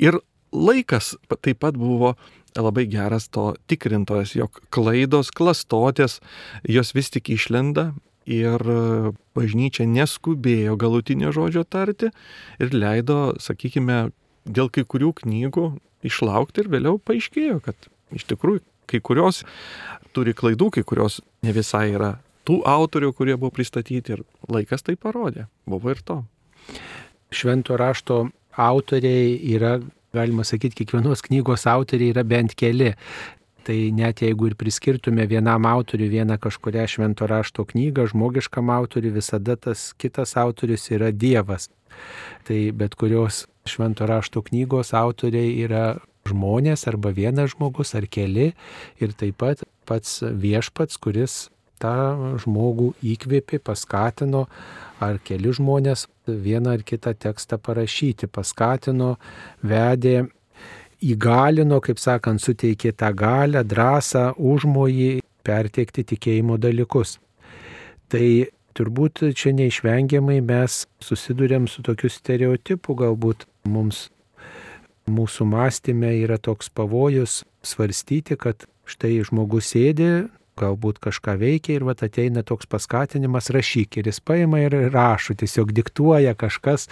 Ir 0.00 0.20
laikas 0.52 1.14
taip 1.40 1.60
pat 1.62 1.78
buvo 1.78 2.14
labai 2.58 2.86
geras 2.90 3.28
to 3.30 3.54
tikrintojas, 3.70 4.34
jog 4.34 4.60
klaidos, 4.74 5.30
klastotės, 5.30 6.18
jos 6.66 6.94
vis 6.96 7.10
tik 7.14 7.30
išlenda 7.30 7.92
ir 8.30 8.62
bažnyčia 9.36 9.86
neskubėjo 9.88 10.76
galutinio 10.78 11.32
žodžio 11.34 11.64
tarti 11.64 12.10
ir 12.60 12.74
leido, 12.74 13.36
sakykime, 13.40 14.10
dėl 14.50 14.70
kai 14.72 14.84
kurių 14.84 15.14
knygų 15.22 15.66
išlaukti 16.06 16.64
ir 16.64 16.70
vėliau 16.72 16.98
paaiškėjo, 17.02 17.60
kad 17.64 17.90
iš 18.16 18.26
tikrųjų 18.30 18.64
kai 18.90 19.00
kurios 19.04 19.44
turi 20.16 20.34
klaidų, 20.34 20.70
kai 20.74 20.84
kurios 20.86 21.20
ne 21.46 21.54
visai 21.54 21.90
yra 21.94 22.16
tų 22.48 22.60
autorių, 22.66 23.12
kurie 23.14 23.36
buvo 23.38 23.52
pristatyti 23.54 24.16
ir 24.16 24.24
laikas 24.50 24.82
tai 24.86 24.96
parodė. 24.98 25.46
Buvo 25.68 25.92
ir 25.92 26.00
to. 26.02 26.22
Švento 27.30 27.76
rašto 27.78 28.24
autoriai 28.58 29.36
yra, 29.54 29.76
galima 30.16 30.42
sakyti, 30.46 30.82
kiekvienos 30.82 31.22
knygos 31.28 31.68
autoriai 31.70 32.14
yra 32.14 32.24
bent 32.26 32.56
keli. 32.58 32.94
Tai 33.66 33.76
net 33.92 34.22
jeigu 34.24 34.48
ir 34.48 34.56
priskirtume 34.56 35.26
vienam 35.28 35.66
autoriui 35.68 36.08
vieną 36.08 36.38
kažkuria 36.40 36.86
švento 36.88 37.26
rašto 37.28 37.66
knygą, 37.68 38.06
žmogiškam 38.12 38.70
autoriui 38.72 39.12
visada 39.18 39.56
tas 39.56 39.90
kitas 40.00 40.36
autorius 40.40 40.88
yra 40.90 41.10
Dievas. 41.12 41.68
Tai 42.48 42.60
bet 42.72 42.96
kurios 42.96 43.44
švento 43.68 44.06
rašto 44.08 44.42
knygos 44.46 44.94
autoriai 44.96 45.58
yra 45.66 45.98
žmonės 46.28 46.86
arba 46.88 47.12
vienas 47.16 47.54
žmogus 47.54 47.94
ar 47.98 48.06
keli 48.08 48.52
ir 49.00 49.16
taip 49.16 49.40
pat 49.42 49.64
pats 49.88 50.20
viešpats, 50.22 50.96
kuris 51.00 51.48
tą 51.80 52.36
žmogų 52.44 52.92
įkvėpė, 53.14 53.60
paskatino, 53.64 54.44
ar 55.00 55.16
keli 55.24 55.52
žmonės 55.56 56.06
vieną 56.28 56.76
ar 56.76 56.84
kitą 56.84 57.14
tekstą 57.16 57.56
parašyti, 57.56 58.28
paskatino, 58.28 59.14
vedė, 59.64 60.28
įgalino, 61.00 61.80
kaip 61.84 62.00
sakant, 62.00 62.42
suteikė 62.42 62.92
tą 62.96 63.10
galę, 63.16 63.64
drąsą, 63.64 64.34
užmojį 64.36 65.20
perteikti 65.46 66.04
tikėjimo 66.12 66.58
dalykus. 66.60 67.18
Tai 68.10 68.26
turbūt 68.76 69.24
čia 69.36 69.54
neišvengiamai 69.56 70.40
mes 70.44 70.84
susidurėm 71.02 71.68
su 71.70 71.84
tokiu 71.86 72.10
stereotipu, 72.12 72.96
galbūt 72.98 73.46
mums 73.68 74.08
mūsų 75.10 75.46
mąstymė 75.50 76.12
yra 76.24 76.38
toks 76.38 76.70
pavojus 76.70 77.40
svarstyti, 77.66 78.36
kad 78.38 78.66
štai 78.90 79.18
žmogus 79.26 79.72
sėdi 79.74 80.10
galbūt 80.60 81.00
kažką 81.02 81.36
veikia 81.40 81.78
ir 81.78 81.86
vat 81.88 82.02
ateina 82.04 82.44
toks 82.46 82.68
paskatinimas 82.70 83.50
rašyk 83.54 84.00
ir 84.00 84.10
jis 84.10 84.20
paima 84.20 84.62
ir 84.66 84.76
rašo, 84.92 85.36
tiesiog 85.40 85.72
diktuoja 85.76 86.36
kažkas, 86.38 86.88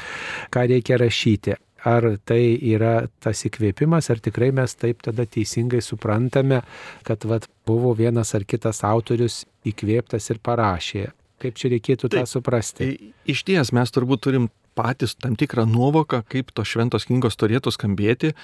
ką 0.55 0.67
reikia 0.73 0.99
rašyti. 1.01 1.59
Ar 1.89 2.05
tai 2.29 2.43
yra 2.75 3.07
tas 3.23 3.45
įkvėpimas, 3.49 4.11
ar 4.13 4.21
tikrai 4.25 4.51
mes 4.55 4.75
taip 4.77 5.05
tada 5.07 5.25
teisingai 5.25 5.81
suprantame, 5.85 6.63
kad 7.07 7.25
vat, 7.31 7.47
buvo 7.69 7.95
vienas 7.97 8.35
ar 8.37 8.45
kitas 8.49 8.83
autorius 8.85 9.45
įkvėptas 9.69 10.29
ir 10.35 10.43
parašė. 10.45 11.07
Kaip 11.39 11.59
čia 11.59 11.71
reikėtų 11.71 12.11
tai, 12.11 12.25
tą 12.25 12.31
suprasti? 12.31 12.89
Iš 13.31 13.45
ties 13.47 13.71
mes 13.77 13.95
turbūt 13.95 14.25
turim 14.27 14.49
patys 14.79 15.17
tam 15.19 15.35
tikrą 15.39 15.67
nuovoką, 15.67 16.23
kaip 16.31 16.53
tos 16.55 16.71
šventos 16.71 17.09
knygos 17.11 17.39
turėtų 17.41 17.73
skambėti. 17.75 18.35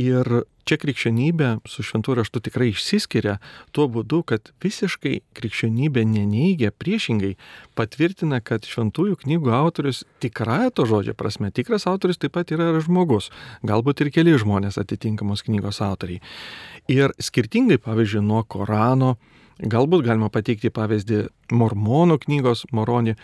Ir 0.00 0.42
čia 0.68 0.76
krikščionybė 0.80 1.50
su 1.68 1.84
šventu 1.86 2.16
raštu 2.18 2.42
tikrai 2.44 2.68
išsiskiria 2.74 3.38
tuo 3.72 3.86
būdu, 3.92 4.20
kad 4.28 4.50
visiškai 4.64 5.14
krikščionybė 5.38 6.04
neneigia, 6.04 6.70
priešingai 6.76 7.32
patvirtina, 7.78 8.42
kad 8.44 8.68
šventųjų 8.68 9.16
knygų 9.24 9.54
autorius 9.56 10.04
tikrąją 10.22 10.74
to 10.76 10.86
žodžio 10.90 11.16
prasme, 11.16 11.50
tikras 11.54 11.88
autorius 11.88 12.20
taip 12.20 12.36
pat 12.36 12.52
yra 12.52 12.74
žmogus, 12.84 13.30
galbūt 13.64 14.04
ir 14.04 14.12
keli 14.12 14.36
žmonės 14.36 14.76
atitinkamos 14.82 15.46
knygos 15.48 15.80
autoriai. 15.84 16.20
Ir 16.92 17.16
skirtingai, 17.16 17.80
pavyzdžiui, 17.80 18.24
nuo 18.28 18.44
Korano, 18.44 19.16
Galbūt 19.58 20.04
galima 20.06 20.28
pateikti 20.30 20.70
pavyzdį 20.70 21.24
mormonų 21.50 22.20
knygos, 22.22 22.62
moronį, 22.70 23.16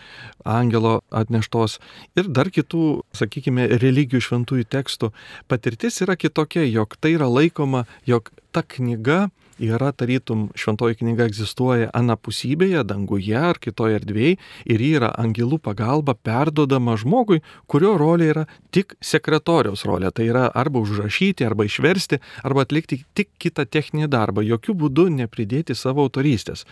angelo 0.43 0.97
atneštos 1.15 1.77
ir 2.19 2.27
dar 2.27 2.51
kitų, 2.51 3.05
sakykime, 3.15 3.69
religijų 3.79 4.23
šventųjų 4.27 4.67
tekstų. 4.75 5.13
Patirtis 5.47 6.01
yra 6.03 6.17
kitokia, 6.19 6.65
jog 6.67 6.97
tai 6.99 7.15
yra 7.15 7.29
laikoma, 7.31 7.85
jog 8.03 8.33
ta 8.51 8.65
knyga 8.67 9.29
yra 9.59 9.91
tarytum 9.95 10.49
šventoji 10.57 10.99
knyga 10.99 11.27
egzistuoja 11.29 11.89
anapusybėje, 11.95 12.83
danguje 12.87 13.37
ar 13.39 13.59
kitoje 13.61 13.99
erdvėje 13.99 14.37
ir 14.65 14.83
ji 14.83 14.91
yra 14.99 15.11
angelų 15.21 15.59
pagalba 15.63 16.15
perdodama 16.15 16.97
žmogui, 16.99 17.41
kurio 17.71 17.95
rolė 17.99 18.29
yra 18.33 18.45
tik 18.75 18.95
sekretoriaus 19.03 19.85
rolė. 19.87 20.11
Tai 20.15 20.27
yra 20.27 20.45
arba 20.51 20.81
užrašyti, 20.83 21.45
arba 21.47 21.67
išversti, 21.67 22.19
arba 22.43 22.65
atlikti 22.65 23.01
tik 23.15 23.31
kitą 23.41 23.65
techninį 23.69 24.09
darbą, 24.11 24.43
jokių 24.45 24.75
būdų 24.83 25.07
nepridėti 25.21 25.75
savo 25.75 26.05
autorystės. 26.05 26.65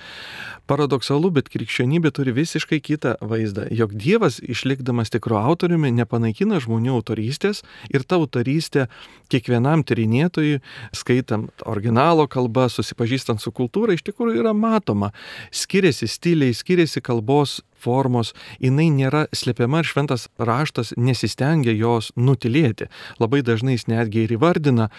Paradoksalu, 0.68 1.32
bet 1.38 1.50
krikščionybė 1.54 2.12
turi 2.16 2.36
visiškai 2.36 2.82
kitą 2.84 3.16
vaizdą, 3.22 3.68
jog 3.72 3.96
Dievas, 3.96 4.40
išlikdamas 4.44 5.14
tikru 5.14 5.38
autoriumi, 5.40 5.94
nepanaikina 5.96 6.60
žmonių 6.64 6.98
autorystės 7.00 7.64
ir 7.94 8.04
ta 8.04 8.20
autorystė 8.20 8.88
kiekvienam 9.32 9.84
tyrinėtojui, 9.88 10.60
skaitant 10.96 11.66
originalo 11.70 12.28
kalbą, 12.32 12.68
susipažįstant 12.74 13.42
su 13.44 13.54
kultūra, 13.56 13.96
iš 13.96 14.04
tikrųjų 14.10 14.42
yra 14.44 14.54
matoma. 14.58 15.12
Skiriasi 15.54 16.10
stiliai, 16.10 16.56
skiriasi 16.58 17.04
kalbos 17.06 17.62
formos, 17.84 18.34
jinai 18.64 18.90
nėra 18.94 19.26
slepiama 19.36 19.84
ir 19.84 19.90
šventas 19.90 20.30
raštas 20.40 20.94
nesistengia 20.98 21.76
jos 21.76 22.12
nutilėti. 22.16 22.90
Labai 23.20 23.44
dažnai 23.46 23.78
jis 23.78 23.90
netgi 23.92 24.26
ir 24.26 24.36
įvardina 24.38 24.90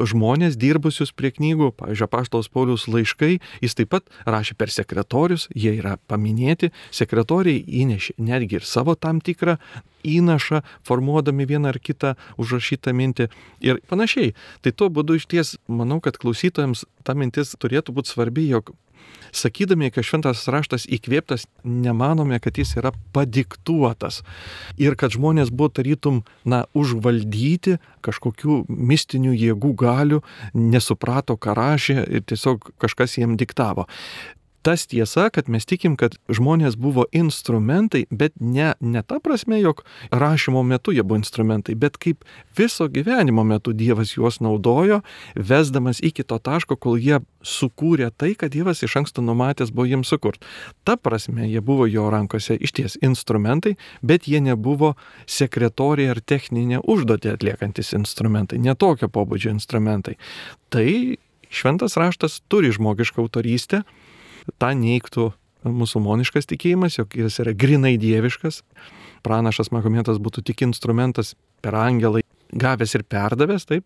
žmonės 0.00 0.56
dirbusius 0.60 1.12
prie 1.16 1.32
knygų, 1.34 1.72
pavyzdžiui, 1.78 2.08
Paštaus 2.10 2.48
Paulius 2.52 2.86
laiškai, 2.90 3.38
jis 3.60 3.76
taip 3.76 3.92
pat 3.92 4.08
rašė 4.28 4.56
per 4.58 4.72
sekretorius, 4.72 5.48
jie 5.54 5.74
yra 5.78 5.96
paminėti, 6.10 6.70
sekretoriai 6.94 7.62
įnešė 7.82 8.16
netgi 8.22 8.60
ir 8.60 8.66
savo 8.68 8.96
tam 8.96 9.20
tikrą 9.20 9.58
įnašą, 10.06 10.62
formuodami 10.86 11.46
vieną 11.48 11.74
ar 11.74 11.80
kitą 11.82 12.14
užrašytą 12.40 12.94
mintį 12.96 13.28
ir 13.66 13.82
panašiai. 13.90 14.32
Tai 14.64 14.72
tuo 14.72 14.88
būdu 14.88 15.18
iš 15.20 15.28
ties 15.28 15.56
manau, 15.68 16.00
kad 16.00 16.16
klausytojams 16.20 16.86
ta 17.04 17.14
mintis 17.14 17.52
turėtų 17.60 17.96
būti 17.96 18.14
svarbi, 18.14 18.48
jog 18.48 18.72
sakydami, 19.36 19.90
kad 19.94 20.06
šventas 20.06 20.42
raštas 20.50 20.86
įkvėptas, 20.90 21.46
nemanome, 21.64 22.40
kad 22.42 22.58
jis 22.58 22.74
yra 22.80 22.92
padiktuotas. 23.14 24.22
Ir 24.80 24.96
kad 24.98 25.14
žmonės 25.14 25.52
buvo 25.54 25.70
tarytum, 25.80 26.22
na, 26.44 26.64
užvaldyti 26.74 27.78
kažkokių 28.04 28.64
mistinių 28.68 29.34
jėgų 29.36 29.72
galių, 29.80 30.20
nesuprato, 30.56 31.38
ką 31.40 31.56
rašė 31.58 31.98
ir 32.08 32.26
tiesiog 32.26 32.72
kažkas 32.80 33.18
jiem 33.20 33.38
diktavo 33.40 33.86
tas 34.62 34.86
tiesa, 34.86 35.30
kad 35.30 35.48
mes 35.48 35.66
tikim, 35.66 35.96
kad 35.96 36.16
žmonės 36.28 36.76
buvo 36.80 37.06
instrumentai, 37.16 38.04
bet 38.10 38.34
ne, 38.40 38.72
ne 38.80 39.02
ta 39.02 39.20
prasme, 39.22 39.60
jog 39.60 39.82
rašymo 40.12 40.62
metu 40.66 40.92
jie 40.92 41.04
buvo 41.04 41.20
instrumentai, 41.20 41.74
bet 41.74 41.96
kaip 42.00 42.24
viso 42.56 42.88
gyvenimo 42.88 43.44
metu 43.46 43.72
Dievas 43.72 44.14
juos 44.16 44.40
naudojo, 44.44 45.00
vesdamas 45.34 46.02
iki 46.04 46.24
to 46.26 46.38
taško, 46.38 46.76
kol 46.76 46.98
jie 47.00 47.20
sukūrė 47.46 48.10
tai, 48.16 48.34
kad 48.36 48.52
Dievas 48.52 48.82
iš 48.84 48.98
anksto 49.00 49.24
numatęs 49.24 49.72
buvo 49.72 49.88
jiems 49.88 50.12
sukurt. 50.12 50.44
Ta 50.84 50.96
prasme, 51.00 51.48
jie 51.48 51.62
buvo 51.64 51.88
jo 51.88 52.10
rankose 52.12 52.56
iš 52.60 52.76
ties 52.76 52.98
instrumentai, 53.04 53.76
bet 54.02 54.28
jie 54.28 54.42
nebuvo 54.44 54.94
sekretoriai 55.26 56.12
ar 56.12 56.20
techninė 56.20 56.82
užduotė 56.84 57.34
atliekantis 57.36 57.94
instrumentai, 57.96 58.60
netokio 58.60 59.08
pobūdžio 59.08 59.54
instrumentai. 59.56 60.18
Tai 60.70 60.86
šventas 61.50 61.96
raštas 61.98 62.40
turi 62.48 62.70
žmogišką 62.74 63.24
autorystę, 63.24 63.82
tą 64.60 64.72
neiktų 64.78 65.30
musulmoniškas 65.68 66.48
tikėjimas, 66.50 66.98
jog 66.98 67.14
jis 67.16 67.40
yra 67.42 67.54
grinai 67.56 67.96
dieviškas. 68.00 68.62
Pranašas 69.26 69.72
Mahometas 69.74 70.20
būtų 70.22 70.44
tik 70.48 70.64
instrumentas 70.64 71.34
per 71.60 71.76
angelai 71.76 72.22
gavęs 72.56 72.96
ir 72.96 73.04
perdavęs, 73.04 73.66
taip. 73.68 73.84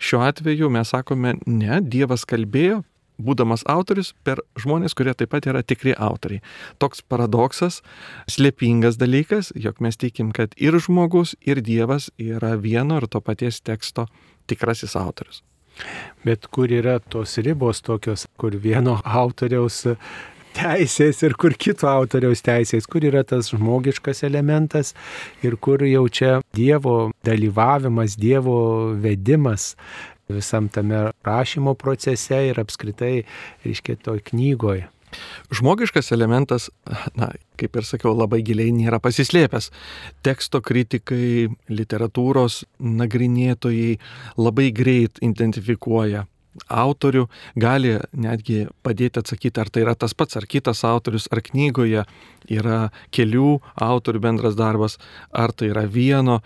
Šiuo 0.00 0.22
atveju 0.24 0.70
mes 0.72 0.90
sakome, 0.90 1.36
ne, 1.46 1.80
Dievas 1.84 2.24
kalbėjo, 2.28 2.80
būdamas 3.20 3.64
autorius, 3.68 4.14
per 4.24 4.40
žmonės, 4.58 4.94
kurie 4.96 5.12
taip 5.14 5.32
pat 5.34 5.46
yra 5.50 5.62
tikri 5.62 5.92
autoriai. 5.92 6.40
Toks 6.80 7.04
paradoksas, 7.04 7.82
slėpingas 8.30 8.96
dalykas, 9.00 9.52
jog 9.54 9.82
mes 9.84 10.00
tikim, 10.00 10.32
kad 10.36 10.56
ir 10.56 10.78
žmogus, 10.80 11.36
ir 11.44 11.60
Dievas 11.60 12.08
yra 12.18 12.56
vieno 12.56 13.00
ir 13.00 13.08
to 13.12 13.20
paties 13.20 13.60
teksto 13.60 14.08
tikrasis 14.50 14.96
autorius. 14.96 15.44
Bet 16.26 16.50
kur 16.52 16.72
yra 16.72 16.98
tos 17.00 17.38
ribos 17.40 17.80
tokios, 17.84 18.26
kur 18.40 18.56
vieno 18.60 18.98
autoriaus 19.04 19.86
teisės 20.56 21.22
ir 21.22 21.36
kur 21.38 21.54
kito 21.54 21.88
autoriaus 21.88 22.42
teisės, 22.44 22.88
kur 22.90 23.04
yra 23.06 23.22
tas 23.24 23.52
žmogiškas 23.54 24.24
elementas 24.26 24.94
ir 25.46 25.56
kur 25.56 25.84
jau 25.86 26.06
čia 26.08 26.40
Dievo 26.56 27.12
dalyvavimas, 27.26 28.18
Dievo 28.18 28.60
vedimas 29.00 29.74
visam 30.30 30.68
tame 30.68 31.10
rašymo 31.26 31.74
procese 31.74 32.38
ir 32.50 32.60
apskritai, 32.62 33.24
reiškia, 33.64 33.98
toj 34.04 34.22
knygoje. 34.30 34.88
Žmogiškas 35.54 36.12
elementas, 36.14 36.68
na, 37.18 37.30
kaip 37.60 37.76
ir 37.76 37.86
sakiau, 37.88 38.14
labai 38.16 38.42
giliai 38.46 38.72
nėra 38.74 39.00
pasislėpęs. 39.02 39.70
Teksto 40.26 40.62
kritikai, 40.64 41.48
literatūros 41.70 42.64
nagrinėtojai 42.78 43.96
labai 44.38 44.70
greit 44.74 45.22
identifikuoja 45.24 46.26
autorių, 46.70 47.26
gali 47.60 47.94
netgi 48.12 48.64
padėti 48.84 49.20
atsakyti, 49.22 49.60
ar 49.62 49.70
tai 49.70 49.84
yra 49.84 49.94
tas 49.98 50.14
pats, 50.18 50.36
ar 50.38 50.46
kitas 50.50 50.82
autorius, 50.86 51.28
ar 51.30 51.42
knygoje 51.46 52.04
yra 52.50 52.80
kelių 53.14 53.60
autorių 53.86 54.22
bendras 54.24 54.58
darbas, 54.58 54.98
ar 55.30 55.54
tai 55.54 55.70
yra 55.70 55.86
vieno. 55.86 56.40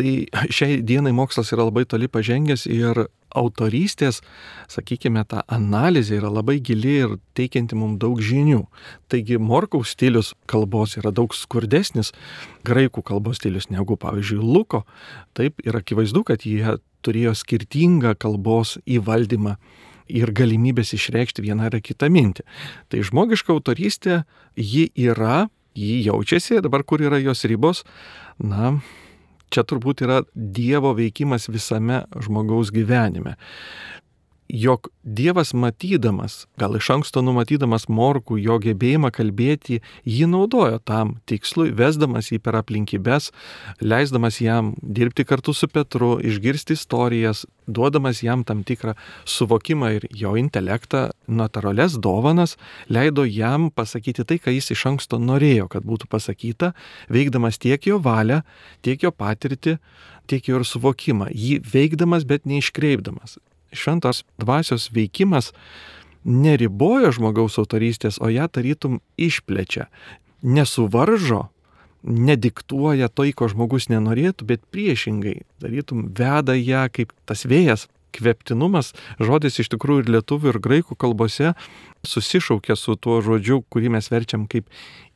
Tai 0.00 0.12
šiai 0.48 0.78
dienai 0.86 1.10
mokslas 1.12 1.50
yra 1.52 1.66
labai 1.68 1.82
toli 1.84 2.06
pažengęs 2.08 2.62
ir 2.72 3.02
autorystės, 3.36 4.22
sakykime, 4.72 5.20
ta 5.28 5.42
analizė 5.52 6.16
yra 6.22 6.30
labai 6.32 6.56
gili 6.64 6.94
ir 7.02 7.12
teikianti 7.36 7.76
mums 7.76 7.98
daug 8.00 8.22
žinių. 8.24 8.62
Taigi 9.12 9.36
Morkaus 9.36 9.92
stilius 9.92 10.32
kalbos 10.48 10.96
yra 10.96 11.12
daug 11.12 11.36
skurdesnis, 11.36 12.14
graikų 12.64 13.04
kalbos 13.10 13.42
stilius 13.42 13.68
negu, 13.68 13.98
pavyzdžiui, 14.00 14.40
Luko. 14.40 14.86
Taip 15.36 15.60
ir 15.66 15.76
akivaizdu, 15.76 16.24
kad 16.30 16.48
jie 16.48 16.78
turėjo 17.04 17.34
skirtingą 17.36 18.14
kalbos 18.16 18.78
įvaldymą 18.88 19.58
ir 20.08 20.32
galimybės 20.32 20.94
išreikšti 20.96 21.44
vieną 21.44 21.68
ar 21.68 21.76
kitą 21.84 22.08
mintį. 22.08 22.46
Tai 22.88 23.04
žmogiška 23.04 23.52
autorystė, 23.52 24.22
ji 24.56 24.88
yra, 24.96 25.50
ji 25.76 26.00
jaučiasi, 26.08 26.62
dabar 26.64 26.88
kur 26.88 27.04
yra 27.04 27.20
jos 27.20 27.44
ribos, 27.44 27.84
na, 28.40 28.78
čia 29.50 29.64
turbūt 29.66 30.04
yra 30.06 30.20
Dievo 30.34 30.94
veikimas 30.98 31.48
visame 31.52 32.04
žmogaus 32.22 32.72
gyvenime 32.74 33.36
jog 34.52 34.88
Dievas 35.02 35.54
matydamas, 35.54 36.46
gal 36.60 36.76
iš 36.76 36.90
anksto 36.92 37.22
numatydamas 37.24 37.86
morkų 37.88 38.36
jo 38.42 38.58
gebėjimą 38.60 39.10
kalbėti, 39.16 39.80
jį 40.04 40.28
naudojo 40.30 40.78
tam 40.84 41.14
tikslui, 41.30 41.70
vesdamas 41.76 42.28
jį 42.30 42.38
per 42.44 42.58
aplinkybės, 42.60 43.30
leisdamas 43.80 44.40
jam 44.44 44.74
dirbti 44.82 45.24
kartu 45.24 45.54
su 45.56 45.70
Petru, 45.72 46.12
išgirsti 46.20 46.76
istorijas, 46.76 47.46
duodamas 47.66 48.22
jam 48.22 48.44
tam 48.44 48.62
tikrą 48.66 48.94
suvokimą 49.24 49.92
ir 49.96 50.08
jo 50.12 50.36
intelektą, 50.36 51.08
natūrales 51.26 51.98
dovanas, 51.98 52.56
leido 52.88 53.24
jam 53.24 53.70
pasakyti 53.72 54.26
tai, 54.28 54.38
ką 54.38 54.54
jis 54.54 54.72
iš 54.76 54.86
anksto 54.92 55.18
norėjo, 55.18 55.70
kad 55.72 55.86
būtų 55.86 56.10
pasakyta, 56.12 56.74
veikdamas 57.08 57.58
tiek 57.58 57.88
jo 57.88 58.00
valią, 58.04 58.42
tiek 58.84 59.02
jo 59.02 59.14
patirtį, 59.16 59.78
tiek 60.30 60.50
jo 60.50 60.60
ir 60.60 60.66
suvokimą, 60.68 61.32
jį 61.32 61.62
veikdamas, 61.72 62.28
bet 62.28 62.44
neiškreipdamas 62.46 63.40
šventos 63.72 64.24
dvasios 64.40 64.90
veikimas 64.94 65.52
neriboja 66.24 67.12
žmogaus 67.16 67.58
autorystės, 67.60 68.20
o 68.20 68.28
ją 68.28 68.48
tarytum 68.52 69.00
išplečia, 69.16 69.88
nesuvaržo, 70.42 71.48
nediktuoja 72.04 73.08
to, 73.12 73.28
ko 73.36 73.48
žmogus 73.52 73.88
nenorėtų, 73.92 74.46
bet 74.48 74.64
priešingai, 74.72 75.42
tarytum 75.60 76.08
veda 76.16 76.56
ją 76.56 76.86
kaip 76.92 77.12
tas 77.28 77.44
vėjas 77.48 77.88
kveptinumas, 78.16 78.92
žodis 79.22 79.60
iš 79.62 79.70
tikrųjų 79.74 80.04
ir 80.04 80.12
lietuvių, 80.16 80.52
ir 80.52 80.60
graikų 80.64 80.96
kalbose 80.98 81.54
susišaukia 82.06 82.76
su 82.76 82.96
tuo 82.96 83.20
žodžiu, 83.24 83.60
kurį 83.72 83.92
mes 83.96 84.08
verčiam 84.12 84.46
kaip 84.50 84.68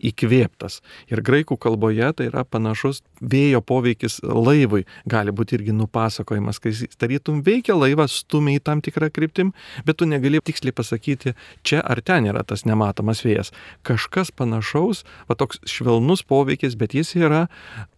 įkvėptas. 0.04 0.80
Ir 1.12 1.22
graikų 1.24 1.56
kalboje 1.60 2.10
tai 2.18 2.28
yra 2.28 2.44
panašus 2.44 3.02
vėjo 3.20 3.62
poveikis 3.64 4.20
laivui, 4.24 4.84
gali 5.08 5.32
būti 5.32 5.58
irgi 5.58 5.74
nupasakojimas, 5.76 6.60
kai 6.60 6.74
tarytum 7.00 7.40
veikia 7.46 7.76
laivas, 7.78 8.20
stumia 8.24 8.58
į 8.58 8.64
tam 8.68 8.84
tikrą 8.84 9.08
kryptim, 9.14 9.54
bet 9.86 10.00
tu 10.00 10.08
negali 10.10 10.42
tiksliai 10.44 10.76
pasakyti, 10.76 11.34
čia 11.64 11.80
ar 11.80 12.02
ten 12.04 12.28
yra 12.28 12.44
tas 12.44 12.66
nematomas 12.68 13.24
vėjas. 13.24 13.54
Kažkas 13.86 14.34
panašaus, 14.36 15.04
va 15.28 15.38
toks 15.40 15.62
švelnus 15.68 16.24
poveikis, 16.28 16.76
bet 16.76 16.96
jis 16.96 17.16
yra 17.16 17.46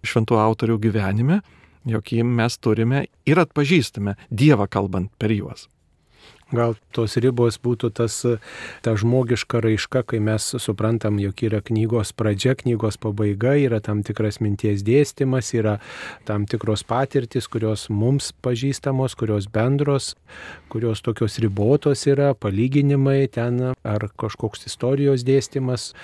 šventų 0.06 0.38
autorių 0.46 0.80
gyvenime 0.86 1.42
jog 1.86 2.12
jį 2.12 2.26
mes 2.26 2.58
turime 2.58 3.06
ir 3.26 3.40
atpažįstame 3.42 4.16
Dievą 4.30 4.66
kalbant 4.70 5.12
per 5.20 5.34
juos. 5.34 5.68
Gal 6.54 6.76
tos 6.94 7.16
ribos 7.18 7.56
būtų 7.58 7.88
tas, 7.98 8.20
ta 8.86 8.92
žmogiška 8.94 9.58
raiška, 9.64 10.04
kai 10.06 10.20
mes 10.22 10.44
suprantam, 10.62 11.18
jog 11.18 11.42
yra 11.42 11.58
knygos 11.58 12.12
pradžia, 12.14 12.54
knygos 12.54 13.00
pabaiga, 13.02 13.56
yra 13.58 13.80
tam 13.82 14.04
tikras 14.06 14.38
minties 14.38 14.84
dėstymas, 14.86 15.50
yra 15.58 15.80
tam 16.28 16.46
tikros 16.46 16.86
patirtis, 16.86 17.50
kurios 17.50 17.88
mums 17.90 18.30
pažįstamos, 18.46 19.18
kurios 19.18 19.50
bendros, 19.50 20.12
kurios 20.70 21.02
tokios 21.02 21.40
ribotos 21.42 22.06
yra, 22.06 22.30
palyginimai 22.38 23.24
ten 23.26 23.72
ar 23.74 24.06
kažkoks 24.14 24.68
istorijos 24.70 25.26
dėstymas, 25.26 25.96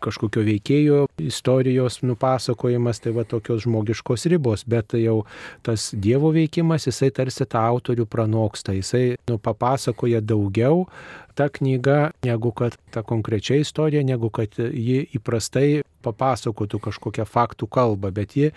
kažkokio 0.00 0.44
veikėjo 0.46 1.00
istorijos 1.22 2.00
nupasakojimas, 2.06 3.00
tai 3.02 3.12
va 3.16 3.24
tokios 3.28 3.64
žmogiškos 3.66 4.26
ribos, 4.32 4.64
bet 4.68 4.96
jau 4.98 5.22
tas 5.66 5.90
Dievo 5.92 6.32
veikimas, 6.34 6.86
jisai 6.88 7.10
tarsi 7.14 7.46
tą 7.48 7.64
autorių 7.72 8.06
pranoksta, 8.08 8.74
jisai 8.76 9.16
nu, 9.28 9.38
papasakoja 9.42 10.22
daugiau 10.24 10.86
ta 11.34 11.48
knyga, 11.52 12.12
negu 12.26 12.52
kad 12.56 12.76
ta 12.94 13.02
konkrečia 13.02 13.58
istorija, 13.62 14.02
negu 14.06 14.30
kad 14.30 14.56
ji 14.58 15.02
įprastai 15.16 15.82
papasakotų 16.02 16.80
kažkokią 16.82 17.26
faktų 17.28 17.68
kalbą, 17.70 18.10
bet 18.14 18.36
ji 18.36 18.50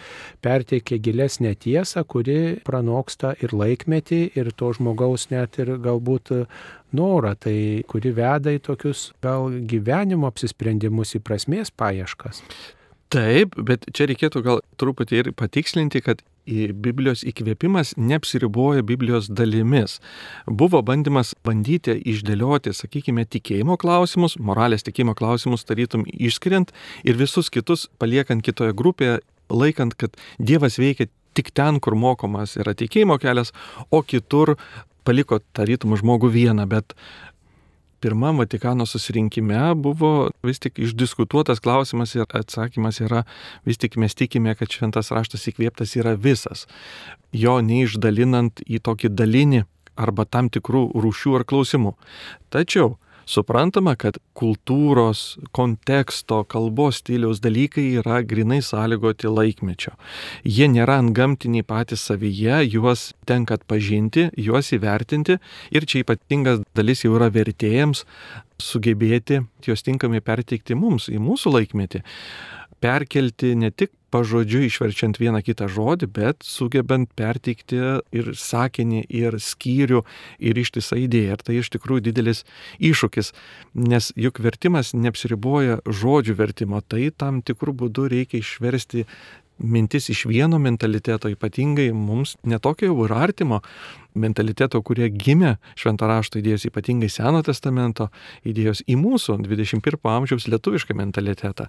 perteikia 0.43 0.97
gilesnę 0.97 1.53
tiesą, 1.55 2.03
kuri 2.07 2.57
pranoksta 2.65 3.35
ir 3.41 3.53
laikmetį, 3.53 4.21
ir 4.35 4.51
to 4.57 4.71
žmogaus 4.77 5.29
net 5.33 5.59
ir 5.61 5.75
galbūt 5.81 6.33
norą, 6.95 7.35
tai 7.39 7.83
kuri 7.87 8.13
veda 8.15 8.53
į 8.55 8.63
tokius 8.65 9.11
gal 9.23 9.51
gyvenimo 9.69 10.29
apsisprendimus, 10.31 11.15
į 11.17 11.23
prasmės 11.25 11.73
paieškas. 11.75 12.41
Taip, 13.13 13.53
bet 13.61 13.85
čia 13.93 14.07
reikėtų 14.09 14.41
gal 14.43 14.63
truputį 14.81 15.21
ir 15.21 15.29
patikslinti, 15.37 16.01
kad 16.03 16.23
Biblijos 16.45 17.23
įkvėpimas 17.25 17.95
neapsiriboja 17.97 18.83
Biblijos 18.85 19.27
dalimis. 19.33 19.99
Buvo 20.45 20.81
bandymas 20.85 21.33
bandyti 21.45 21.97
išdėlioti, 22.05 22.73
sakykime, 22.75 23.25
tikėjimo 23.25 23.77
klausimus, 23.81 24.37
moralės 24.37 24.85
tikėjimo 24.85 25.15
klausimus, 25.17 25.65
tarytum 25.65 26.05
išskiriant 26.05 26.73
ir 27.03 27.17
visus 27.17 27.49
kitus 27.49 27.87
paliekant 27.97 28.45
kitoje 28.45 28.75
grupėje, 28.77 29.19
laikant, 29.49 29.97
kad 29.97 30.13
Dievas 30.37 30.77
veikia 30.81 31.09
tik 31.35 31.51
ten, 31.51 31.81
kur 31.81 31.97
mokomas 31.97 32.55
yra 32.61 32.75
tikėjimo 32.77 33.17
kelias, 33.21 33.51
o 33.91 34.01
kitur 34.05 34.55
paliko 35.05 35.41
tarytum 35.57 35.97
žmogų 35.99 36.31
vieną, 36.33 36.65
bet 36.69 36.95
pirmam 38.05 38.37
Vatikano 38.37 38.85
susirinkime 38.85 39.57
buvo 39.81 40.29
vis 40.45 40.61
tik 40.61 40.77
išdiskutuotas 40.85 41.61
klausimas 41.65 42.13
ir 42.13 42.27
atsakymas 42.29 43.01
yra, 43.01 43.23
vis 43.65 43.81
tik 43.81 43.97
mes 43.97 44.13
tikime, 44.13 44.53
kad 44.59 44.69
šventas 44.69 45.09
raštas 45.15 45.47
įkvėptas 45.49 45.95
yra 45.97 46.13
visas, 46.13 46.67
jo 47.33 47.57
neišdalinant 47.65 48.61
į 48.69 48.83
tokį 48.85 49.09
dalinį 49.17 49.63
arba 49.97 50.27
tam 50.29 50.51
tikrų 50.53 50.91
rūšių 51.01 51.39
ar 51.39 51.47
klausimų. 51.49 51.95
Tačiau 52.53 52.93
Suprantama, 53.25 53.95
kad 53.97 54.19
kultūros, 54.37 55.39
konteksto, 55.55 56.43
kalbos 56.49 56.99
stiliaus 57.01 57.41
dalykai 57.41 57.87
yra 58.01 58.19
grinai 58.21 58.61
sąlygoti 58.65 59.31
laikmečio. 59.31 59.95
Jie 60.45 60.67
nėra 60.69 60.99
antgamtiniai 61.01 61.65
patys 61.65 62.05
savyje, 62.05 62.61
juos 62.69 63.09
tenka 63.25 63.57
atpažinti, 63.57 64.29
juos 64.37 64.69
įvertinti 64.77 65.39
ir 65.73 65.89
čia 65.89 66.03
ypatingas 66.05 66.61
dalis 66.77 67.01
jau 67.05 67.15
yra 67.17 67.31
vertėjams 67.33 68.05
sugebėti 68.61 69.41
juos 69.65 69.81
tinkamai 69.83 70.21
perteikti 70.23 70.77
mums, 70.77 71.09
į 71.09 71.17
mūsų 71.19 71.57
laikmetį 71.57 72.05
perkelti 72.83 73.55
ne 73.59 73.71
tik 73.71 73.93
pažodžiui 74.15 74.69
išverčiant 74.69 75.19
vieną 75.19 75.41
kitą 75.43 75.67
žodį, 75.71 76.07
bet 76.15 76.45
sugebant 76.47 77.09
perteikti 77.19 77.79
ir 78.15 78.31
sakinį, 78.39 79.03
ir 79.11 79.39
skyrių, 79.43 80.03
ir 80.39 80.59
ištisą 80.61 80.99
idėją. 81.03 81.35
Ir 81.35 81.43
tai 81.47 81.57
iš 81.59 81.71
tikrųjų 81.75 82.05
didelis 82.07 82.45
iššūkis, 82.79 83.33
nes 83.91 84.11
juk 84.15 84.39
vertimas 84.45 84.93
neapsiriboja 84.95 85.81
žodžių 85.85 86.37
vertimo, 86.39 86.81
tai 86.81 87.09
tam 87.11 87.41
tikrų 87.45 87.75
būdų 87.83 88.07
reikia 88.15 88.39
išversti 88.43 89.05
mintis 89.57 90.09
iš 90.09 90.25
vieno 90.29 90.59
mentaliteto, 90.59 91.29
ypatingai 91.31 91.91
mums 91.95 92.35
netokio 92.43 92.91
jau 92.91 93.05
ir 93.05 93.13
artimo 93.15 93.61
mentaliteto, 94.15 94.81
kurie 94.83 95.09
gimė 95.11 95.55
šventą 95.79 96.07
rašto 96.09 96.39
idėjos, 96.39 96.67
ypatingai 96.69 97.09
Seno 97.11 97.41
testamento 97.45 98.09
idėjos 98.47 98.83
į 98.87 98.97
mūsų 98.99 99.39
21 99.45 99.99
amžiaus 100.15 100.47
lietuvišką 100.51 100.95
mentalitetą. 100.97 101.67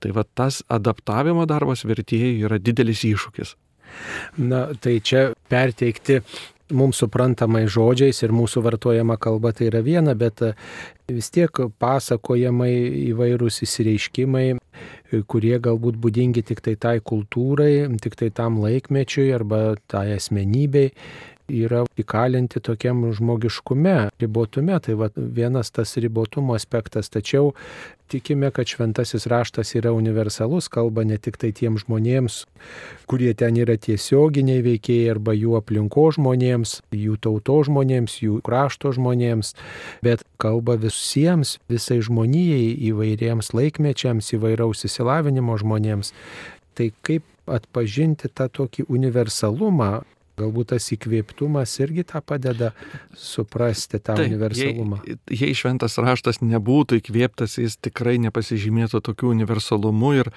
Tai 0.00 0.14
va 0.16 0.24
tas 0.34 0.62
adaptavimo 0.68 1.46
darbas 1.50 1.84
vertėjai 1.86 2.34
yra 2.46 2.58
didelis 2.58 3.04
iššūkis. 3.06 3.54
Na, 4.42 4.66
tai 4.80 4.98
čia 5.04 5.28
perteikti 5.50 6.20
mums 6.74 6.98
suprantamai 7.02 7.66
žodžiais 7.70 8.22
ir 8.24 8.32
mūsų 8.34 8.62
vartojama 8.64 9.18
kalba 9.20 9.52
tai 9.54 9.68
yra 9.68 9.82
viena, 9.84 10.14
bet 10.16 10.40
vis 11.10 11.28
tiek 11.34 11.60
pasakojamai 11.78 12.72
įvairūs 13.12 13.60
įsireiškimai, 13.66 14.46
kurie 15.28 15.58
galbūt 15.62 15.98
būdingi 16.00 16.42
tik 16.48 16.62
tai 16.64 16.74
tai 16.80 16.96
kultūrai, 17.00 17.86
tik 18.02 18.16
tai 18.20 18.30
tam 18.34 18.58
laikmečiui 18.62 19.30
arba 19.36 19.76
tai 19.90 20.10
asmenybei, 20.16 20.90
yra 21.48 21.84
įkalinti 22.00 22.60
tokiam 22.64 23.04
žmogiškume, 23.12 24.10
ribotume. 24.20 24.78
Tai 24.80 24.96
va, 25.00 25.10
vienas 25.14 25.70
tas 25.74 25.96
ribotumo 26.00 26.54
aspektas. 26.56 27.10
Tačiau 27.12 27.52
tikime, 28.08 28.50
kad 28.54 28.68
šventasis 28.68 29.26
raštas 29.30 29.74
yra 29.76 29.92
universalus, 29.96 30.68
kalba 30.72 31.04
ne 31.04 31.18
tik 31.18 31.36
tai 31.40 31.52
tiem 31.56 31.76
žmonėms, 31.80 32.44
kurie 33.10 33.32
ten 33.36 33.58
yra 33.60 33.76
tiesioginiai 33.80 34.64
veikėjai 34.64 35.12
arba 35.16 35.34
jų 35.36 35.56
aplinko 35.60 36.10
žmonėms, 36.16 36.78
jų 36.94 37.18
tauto 37.24 37.60
žmonėms, 37.68 38.18
jų 38.24 38.40
krašto 38.44 38.94
žmonėms, 38.96 39.54
bet 40.04 40.24
kalba 40.40 40.78
visiems, 40.80 41.58
visai 41.72 42.00
žmonijai, 42.04 42.72
įvairiems 42.90 43.52
laikmečiams, 43.56 44.34
įvairaus 44.36 44.84
įsilavinimo 44.88 45.56
žmonėms. 45.60 46.12
Tai 46.74 46.90
kaip 47.06 47.24
atpažinti 47.46 48.30
tą 48.32 48.48
tokį 48.48 48.86
universalumą 48.88 50.02
Galbūt 50.34 50.72
tas 50.72 50.86
įkvėptumas 50.96 51.72
irgi 51.84 52.02
tą 52.10 52.18
padeda 52.24 52.72
suprasti 53.14 54.00
tą 54.00 54.16
Taip, 54.18 54.32
universalumą. 54.32 54.98
Jei, 55.06 55.18
jei 55.44 55.58
šventas 55.58 55.94
raštas 56.02 56.40
nebūtų 56.42 56.98
įkvėptas, 56.98 57.58
jis 57.62 57.78
tikrai 57.78 58.16
nepasižymėtų 58.24 59.02
tokiu 59.06 59.30
universalumu 59.30 60.14
ir 60.18 60.32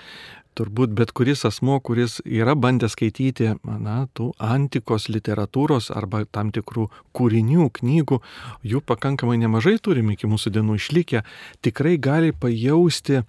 turbūt 0.57 0.93
bet 0.97 1.13
kuris 1.17 1.45
asmo, 1.49 1.79
kuris 1.81 2.17
yra 2.25 2.55
bandęs 2.57 2.95
skaityti, 2.97 3.51
na, 3.65 3.97
tų 4.17 4.31
antikos 4.41 5.07
literatūros 5.13 5.91
arba 5.93 6.23
tam 6.25 6.51
tikrų 6.55 6.87
kūrinių, 7.17 7.69
knygų, 7.77 8.21
jų 8.65 8.81
pakankamai 8.89 9.37
nemažai 9.41 9.77
turime 9.83 10.17
iki 10.17 10.29
mūsų 10.29 10.53
dienų 10.57 10.79
išlikę, 10.81 11.23
tikrai 11.65 11.97
gali 12.01 12.33
pajausti 12.33 13.23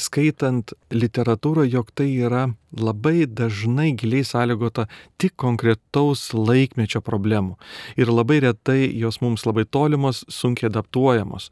skaitant 0.00 0.72
literatūrą, 0.94 1.66
jog 1.68 1.90
tai 1.94 2.08
yra 2.26 2.46
labai 2.78 3.26
dažnai 3.26 3.92
giliai 3.98 4.26
sąlygota 4.26 4.86
tik 5.18 5.36
konkretaus 5.40 6.28
laikmečio 6.34 7.02
problemų. 7.04 7.58
Ir 8.00 8.12
labai 8.12 8.40
retai 8.46 8.88
jos 8.98 9.20
mums 9.24 9.46
labai 9.48 9.66
tolimos, 9.66 10.24
sunkiai 10.28 10.70
adaptuojamos. 10.72 11.50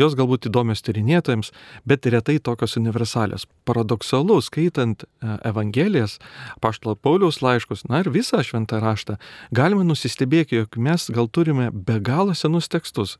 Jos 0.00 0.16
galbūt 0.18 0.48
įdomios 0.50 0.82
tyrinėtojams, 0.84 1.50
bet 1.88 2.06
retai 2.10 2.38
tokios 2.42 2.76
universalios. 2.80 3.46
Paradoksalu, 3.68 4.38
skaitant 4.44 5.04
e, 5.04 5.08
Evangelijas, 5.48 6.18
Paštalo 6.64 6.96
Pauliaus 6.96 7.40
laiškus, 7.44 7.86
na 7.90 8.02
ir 8.02 8.10
visą 8.14 8.42
šventą 8.44 8.80
raštą, 8.82 9.18
galime 9.54 9.86
nusistebėti, 9.88 10.60
jog 10.62 10.78
mes 10.80 11.08
gal 11.14 11.28
turime 11.28 11.70
be 11.72 11.98
galo 12.04 12.34
senus 12.38 12.70
tekstus. 12.72 13.18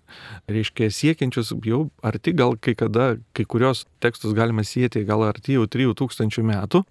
Reiškia, 0.50 0.90
siekiančius 0.94 1.54
jau 1.66 1.86
arti, 2.04 2.34
gal 2.36 2.58
kai 2.60 2.76
kada, 2.78 3.14
kai 3.36 3.46
kurios 3.48 3.84
tekstus 4.04 4.34
galime 4.36 4.64
sieti 4.64 5.04
gal 5.08 5.24
arti 5.26 5.58
jau 5.58 5.68
3000 5.70 6.44
metų. 6.44 6.84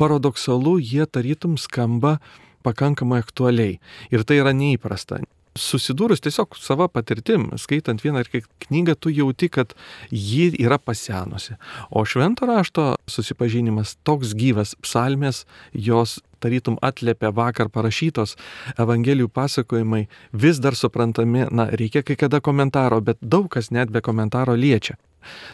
Paradoksalu, 0.00 0.78
jie 0.80 1.04
tarytum 1.06 1.58
skamba 1.60 2.18
pakankamai 2.62 3.20
aktualiai. 3.22 3.78
Ir 4.14 4.24
tai 4.24 4.40
yra 4.40 4.54
neįprasta 4.56 5.20
susidūrus 5.58 6.22
tiesiog 6.24 6.56
savo 6.60 6.88
patirtim, 6.88 7.50
skaitant 7.60 8.02
vieną 8.04 8.22
ar 8.22 8.30
kitą 8.30 8.48
knygą, 8.66 8.96
tu 8.96 9.12
jauti, 9.12 9.48
kad 9.52 9.74
ji 10.10 10.50
yra 10.62 10.78
pasenusi. 10.78 11.58
O 11.90 12.04
švento 12.08 12.48
rašto 12.48 12.94
susipažinimas 13.10 13.96
toks 14.06 14.34
gyvas, 14.38 14.74
psalmės 14.84 15.44
jos 15.72 16.20
tarytum 16.42 16.78
atlėpia 16.82 17.30
vakar 17.34 17.70
parašytos 17.70 18.36
Evangelijų 18.80 19.30
pasakojimai, 19.30 20.06
vis 20.32 20.58
dar 20.62 20.76
suprantami, 20.78 21.46
na, 21.50 21.68
reikia 21.70 22.02
kai 22.02 22.18
kada 22.18 22.40
komentaro, 22.40 23.00
bet 23.00 23.20
daug 23.22 23.50
kas 23.52 23.70
net 23.70 23.92
be 23.92 24.02
komentaro 24.02 24.56
liečia. 24.58 24.98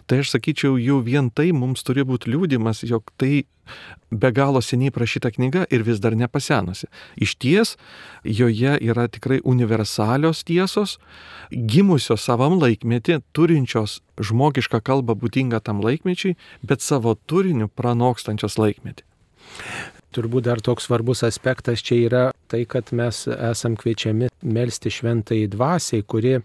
Tai 0.06 0.22
aš 0.22 0.34
sakyčiau, 0.34 0.78
jau 0.80 0.98
vien 1.04 1.30
tai 1.30 1.50
mums 1.52 1.84
turi 1.86 2.04
būti 2.06 2.32
liūdimas, 2.32 2.84
jog 2.88 3.10
tai 3.20 3.44
be 4.10 4.30
galo 4.32 4.60
seniai 4.64 4.92
prašyta 4.94 5.30
knyga 5.34 5.66
ir 5.70 5.84
vis 5.84 6.00
dar 6.00 6.16
nepasenusi. 6.16 6.88
Iš 7.20 7.34
ties, 7.42 7.74
joje 8.24 8.78
yra 8.80 9.08
tikrai 9.12 9.40
universalios 9.44 10.44
tiesos, 10.48 10.96
gimusios 11.50 12.24
savam 12.24 12.58
laikmetį, 12.62 13.20
turinčios 13.36 14.00
žmogišką 14.18 14.80
kalbą 14.84 15.16
būdingą 15.18 15.60
tam 15.64 15.82
laikmečiai, 15.84 16.38
bet 16.62 16.84
savo 16.84 17.14
turiniu 17.28 17.68
pranokstančios 17.68 18.58
laikmetį. 18.58 19.04
Turbūt 20.16 20.48
dar 20.48 20.62
toks 20.64 20.88
svarbus 20.88 21.22
aspektas 21.26 21.84
čia 21.84 22.00
yra 22.06 22.22
tai, 22.48 22.64
kad 22.68 22.92
mes 22.96 23.26
esam 23.28 23.76
kviečiami 23.78 24.30
melstį 24.42 24.92
šventai 24.98 25.40
dvasiai, 25.50 26.04
kuri 26.06 26.38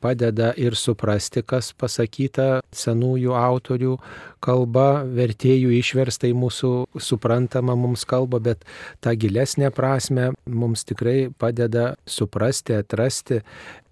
padeda 0.00 0.52
ir 0.60 0.76
suprasti, 0.78 1.42
kas 1.42 1.72
pasakyta 1.76 2.60
senųjų 2.74 3.34
autorių 3.36 3.96
kalba, 4.44 5.02
vertėjų 5.16 5.72
išversta 5.78 6.28
į 6.30 6.36
mūsų 6.38 6.70
suprantamą 7.02 7.76
mums 7.78 8.04
kalbą, 8.08 8.40
bet 8.42 8.66
tą 9.04 9.16
gilesnę 9.18 9.72
prasme 9.74 10.30
mums 10.46 10.86
tikrai 10.86 11.32
padeda 11.38 11.94
suprasti, 12.06 12.76
atrasti 12.76 13.40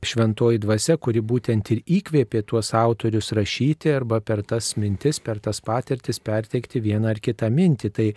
šventoji 0.04 0.60
dvasia, 0.62 0.98
kuri 1.00 1.22
būtent 1.24 1.72
ir 1.72 1.80
įkvėpė 1.98 2.44
tuos 2.46 2.74
autorius 2.76 3.32
rašyti 3.36 3.92
arba 3.94 4.20
per 4.20 4.44
tas 4.46 4.74
mintis, 4.80 5.20
per 5.24 5.40
tas 5.42 5.62
patirtis 5.64 6.20
perteikti 6.20 6.82
vieną 6.84 7.14
ar 7.14 7.22
kitą 7.24 7.48
mintį. 7.50 7.90
Tai 7.94 8.08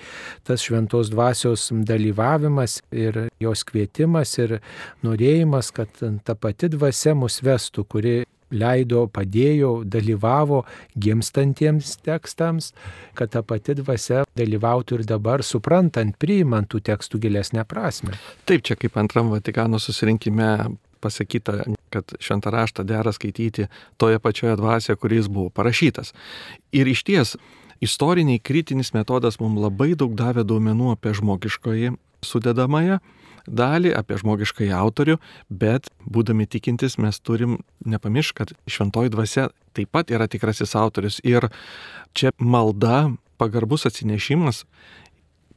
tas 0.47 0.67
šventos 0.67 1.11
dvasios 1.13 1.69
dalyvavimas 1.71 2.81
ir 2.91 3.26
jos 3.43 3.63
kvietimas 3.67 4.33
ir 4.39 4.57
norėjimas, 5.05 5.71
kad 5.75 6.01
ta 6.23 6.35
pati 6.35 6.71
dvasia 6.73 7.15
mus 7.17 7.41
vestų, 7.45 7.85
kuri 7.89 8.17
leido, 8.51 9.05
padėjo, 9.11 9.81
dalyvavo 9.87 10.63
gimstantiems 10.95 11.97
tekstams, 12.05 12.71
kad 13.17 13.33
ta 13.33 13.43
pati 13.43 13.75
dvasia 13.77 14.23
dalyvautų 14.37 15.01
ir 15.01 15.05
dabar 15.07 15.43
suprantant, 15.43 16.15
priimant 16.19 16.69
tų 16.71 16.81
tekstų 16.87 17.21
gilesnę 17.27 17.65
prasme. 17.67 18.15
Taip, 18.47 18.63
čia 18.63 18.79
kaip 18.79 18.97
antram 18.99 19.31
Vatikano 19.33 19.81
susirinkime 19.83 20.77
pasakyta, 21.03 21.59
kad 21.93 22.15
šventą 22.23 22.51
raštą 22.53 22.87
dera 22.87 23.11
skaityti 23.13 23.67
toje 24.01 24.19
pačioje 24.19 24.55
dvasioje, 24.57 24.97
kuris 24.97 25.29
buvo 25.31 25.51
parašytas. 25.53 26.13
Ir 26.71 26.87
iš 26.87 27.03
ties, 27.07 27.35
istoriniai 27.83 28.39
kritinis 28.39 28.93
metodas 28.95 29.39
mums 29.43 29.61
labai 29.61 29.93
daug 29.99 30.15
davė 30.17 30.47
duomenų 30.47 30.95
apie 30.95 31.13
žmogiškoji 31.19 31.93
sudedamąją 32.25 32.97
dalį, 33.47 33.93
apie 33.95 34.19
žmogiškąjį 34.21 34.73
autorių, 34.75 35.17
bet 35.49 35.89
būdami 36.05 36.47
tikintis 36.47 36.97
mes 37.01 37.19
turim 37.19 37.57
nepamiršti, 37.85 38.37
kad 38.37 38.53
šventoji 38.69 39.13
dvasia 39.15 39.49
taip 39.77 39.91
pat 39.95 40.11
yra 40.13 40.27
tikrasis 40.27 40.75
autorius. 40.77 41.19
Ir 41.23 41.49
čia 42.17 42.33
malda, 42.37 43.13
pagarbus 43.37 43.87
atsinešimas 43.89 44.65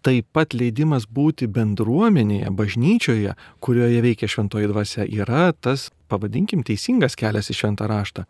taip 0.04 0.30
pat 0.32 0.54
leidimas 0.56 1.04
būti 1.04 1.48
bendruomenėje, 1.50 2.50
bažnyčioje, 2.56 3.34
kurioje 3.60 4.02
veikia 4.04 4.28
šventoji 4.32 4.70
dvasia, 4.70 5.04
yra 5.04 5.50
tas, 5.52 5.90
pavadinkim, 6.08 6.64
teisingas 6.64 7.18
kelias 7.20 7.52
į 7.52 7.58
šventą 7.58 7.88
raštą. 7.90 8.24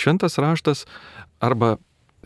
Šventas 0.00 0.38
raštas 0.42 0.86
arba 1.42 1.76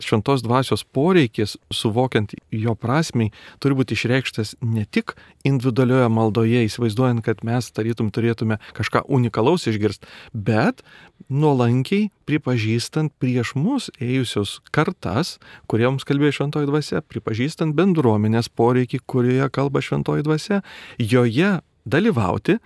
šventos 0.03 0.43
dvasios 0.45 0.83
poreikis, 0.83 1.55
suvokiant 1.73 2.33
jo 2.53 2.75
prasmiai, 2.77 3.31
turi 3.63 3.77
būti 3.77 3.97
išreikštas 3.97 4.55
ne 4.61 4.85
tik 4.85 5.15
individualioje 5.47 6.09
maldoje, 6.13 6.63
įsivaizduojant, 6.67 7.23
kad 7.25 7.43
mes 7.47 7.71
tarytum 7.73 8.11
turėtume 8.13 8.59
kažką 8.77 9.03
unikalaus 9.07 9.67
išgirsti, 9.69 10.09
bet 10.33 10.83
nuolankiai 11.29 12.09
pripažįstant 12.29 13.13
prieš 13.21 13.55
mus 13.57 13.89
ėjusios 14.03 14.59
kartas, 14.75 15.37
kuriems 15.71 16.05
kalbėjo 16.07 16.39
šventoji 16.41 16.69
dvasia, 16.69 17.01
pripažįstant 17.01 17.75
bendruomenės 17.77 18.51
poreikį, 18.53 19.01
kurioje 19.05 19.49
kalba 19.55 19.83
šventoji 19.83 20.27
dvasia, 20.27 20.61
joje 21.01 21.57
dalyvauti, 21.87 22.59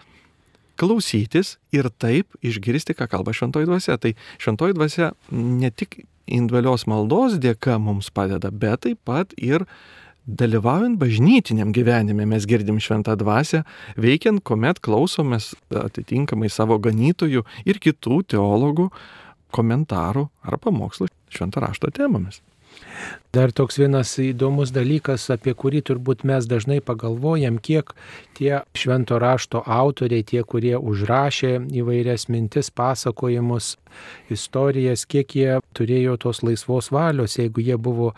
klausytis 0.82 1.56
ir 1.76 1.90
taip 2.02 2.34
išgirsti, 2.42 2.96
ką 2.98 3.08
kalba 3.12 3.36
šventoji 3.38 3.70
dvasia. 3.70 3.98
Tai 4.02 4.16
šventoji 4.42 4.78
dvasia 4.78 5.12
ne 5.32 5.72
tik 5.72 6.02
individualios 6.26 6.88
maldos 6.90 7.38
dėka 7.42 7.78
mums 7.82 8.12
padeda, 8.14 8.52
bet 8.52 8.86
taip 8.88 9.02
pat 9.08 9.36
ir 9.38 9.66
dalyvaujant 10.26 11.00
bažnytiniam 11.02 11.74
gyvenime 11.74 12.28
mes 12.30 12.46
girdim 12.48 12.78
šventą 12.82 13.16
dvasę, 13.20 13.64
veikiant, 13.98 14.44
kuomet 14.46 14.80
klausomės 14.86 15.52
atitinkamai 15.74 16.52
savo 16.54 16.78
ganytojų 16.82 17.44
ir 17.66 17.82
kitų 17.82 18.22
teologų 18.36 18.92
komentarų 19.52 20.28
ar 20.48 20.62
pamokslų 20.62 21.10
šventą 21.34 21.66
rašto 21.66 21.92
temomis. 21.92 22.40
Dar 23.32 23.54
toks 23.56 23.78
vienas 23.80 24.12
įdomus 24.20 24.74
dalykas, 24.76 25.30
apie 25.32 25.54
kurį 25.56 25.80
turbūt 25.88 26.26
mes 26.28 26.48
dažnai 26.52 26.82
pagalvojam, 26.84 27.62
kiek 27.64 27.94
tie 28.36 28.58
švento 28.76 29.20
rašto 29.24 29.62
autoriai, 29.64 30.26
tie, 30.28 30.42
kurie 30.44 30.74
užrašė 30.76 31.54
įvairias 31.80 32.28
mintis, 32.28 32.72
pasakojimus, 32.76 33.78
istorijas, 34.34 35.06
kiek 35.08 35.38
jie 35.38 35.62
turėjo 35.78 36.18
tos 36.26 36.44
laisvos 36.44 36.92
valios, 36.92 37.38
jeigu 37.40 37.64
jie 37.64 37.80
buvo 37.80 38.12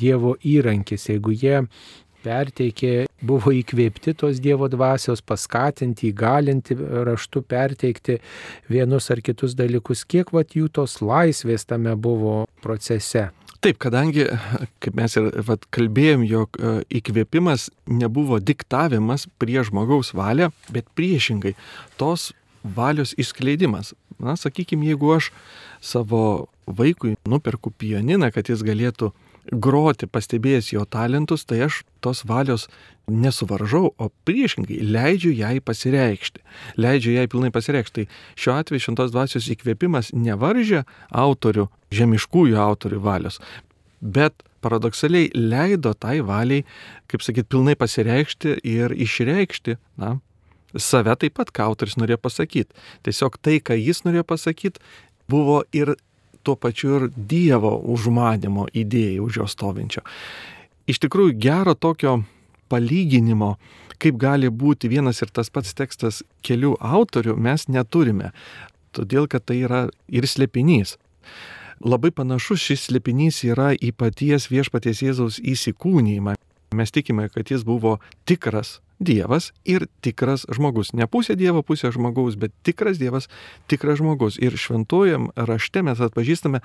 Dievo 0.00 0.36
įrankis, 0.46 1.10
jeigu 1.10 1.34
jie 1.34 1.58
perteikė, 2.24 2.94
buvo 3.26 3.52
įkvėpti 3.54 4.14
tos 4.22 4.40
Dievo 4.44 4.68
dvasios, 4.72 5.22
paskatinti, 5.24 6.12
įgalinti 6.12 6.76
raštu 6.78 7.42
perteikti 7.42 8.20
vienus 8.70 9.10
ar 9.12 9.22
kitus 9.24 9.56
dalykus, 9.58 10.06
kiek 10.08 10.32
vat 10.36 10.56
jų 10.56 10.70
tos 10.80 11.00
laisvės 11.04 11.66
tame 11.68 11.96
buvo 11.96 12.44
procese. 12.62 13.30
Taip, 13.60 13.76
kadangi, 13.76 14.24
kaip 14.80 14.94
mes 14.96 15.14
ir 15.20 15.26
vat, 15.44 15.66
kalbėjom, 15.76 16.22
jog 16.24 16.56
e, 16.56 16.70
įkvėpimas 16.96 17.66
nebuvo 17.92 18.38
diktavimas 18.40 19.26
prie 19.36 19.60
žmogaus 19.68 20.14
valią, 20.16 20.48
bet 20.72 20.88
priešingai 20.96 21.52
tos 22.00 22.30
valios 22.64 23.12
išskleidimas. 23.20 23.92
Na, 24.16 24.38
sakykime, 24.40 24.88
jeigu 24.88 25.12
aš 25.12 25.28
savo 25.84 26.48
vaikui 26.64 27.18
nuperku 27.28 27.72
pianiną, 27.76 28.30
kad 28.32 28.48
jis 28.48 28.64
galėtų 28.64 29.12
groti, 29.50 30.06
pastebėjęs 30.06 30.72
jo 30.74 30.84
talentus, 30.86 31.44
tai 31.44 31.64
aš 31.66 31.82
tos 32.04 32.22
valios 32.28 32.68
nesuvaržau, 33.10 33.90
o 33.98 34.10
priešingai 34.26 34.78
leidžiu 34.86 35.32
jai 35.34 35.58
pasireikšti. 35.60 36.42
Leidžiu 36.78 37.16
jai 37.16 37.26
pilnai 37.30 37.50
pasireikšti. 37.54 38.06
Tai 38.06 38.38
šiuo 38.38 38.54
atveju 38.60 38.84
šventos 38.86 39.12
dvasios 39.14 39.48
įkvėpimas 39.50 40.12
nevaržė 40.14 40.84
autorių, 41.10 41.66
žemiškųjų 41.94 42.60
autorių 42.62 43.02
valios, 43.02 43.40
bet 44.00 44.44
paradoksaliai 44.62 45.30
leido 45.34 45.92
tai 45.98 46.20
valiai, 46.26 46.64
kaip 47.10 47.24
sakyt, 47.24 47.48
pilnai 47.50 47.76
pasireikšti 47.80 48.60
ir 48.68 48.94
išreikšti, 48.94 49.78
na, 50.00 50.18
save 50.76 51.16
taip 51.18 51.34
pat, 51.38 51.50
ką 51.50 51.70
autoris 51.72 51.98
norėjo 51.98 52.20
pasakyti. 52.22 52.76
Tiesiog 53.06 53.40
tai, 53.42 53.58
ką 53.58 53.78
jis 53.80 54.04
norėjo 54.06 54.26
pasakyti, 54.28 54.84
buvo 55.30 55.62
ir 55.74 55.96
tuo 56.42 56.56
pačiu 56.56 56.96
ir 56.96 57.06
Dievo 57.14 57.76
užmanimo 57.94 58.66
idėjai 58.72 59.20
už 59.24 59.40
jo 59.42 59.46
stovinčio. 59.50 60.02
Iš 60.90 60.98
tikrųjų, 61.04 61.36
gero 61.38 61.74
tokio 61.74 62.22
palyginimo, 62.70 63.56
kaip 64.00 64.18
gali 64.20 64.48
būti 64.50 64.88
vienas 64.90 65.22
ir 65.22 65.30
tas 65.30 65.50
pats 65.52 65.76
tekstas 65.76 66.22
kelių 66.46 66.76
autorių, 66.80 67.36
mes 67.36 67.68
neturime. 67.68 68.32
Todėl, 68.96 69.28
kad 69.30 69.44
tai 69.46 69.60
yra 69.66 69.86
ir 70.08 70.26
slėpinys. 70.26 70.96
Labai 71.80 72.10
panašus 72.12 72.60
šis 72.60 72.88
slėpinys 72.88 73.42
yra 73.48 73.70
į 73.72 73.92
paties 73.96 74.50
viešpaties 74.50 75.04
Jėzaus 75.04 75.38
įsikūnymą. 75.40 76.34
Mes 76.74 76.92
tikime, 76.94 77.28
kad 77.28 77.50
jis 77.50 77.64
buvo 77.66 77.98
tikras 78.24 78.78
Dievas 79.00 79.48
ir 79.64 79.86
tikras 80.04 80.44
žmogus. 80.52 80.92
Ne 80.92 81.08
pusė 81.08 81.34
Dievo, 81.34 81.64
pusė 81.66 81.88
žmogaus, 81.90 82.36
bet 82.36 82.52
tikras 82.62 83.00
Dievas, 83.00 83.30
tikras 83.66 83.98
žmogus. 83.98 84.36
Ir 84.38 84.54
šventuojam 84.60 85.30
rašte 85.34 85.82
mes 85.82 86.02
atpažįstame 86.04 86.60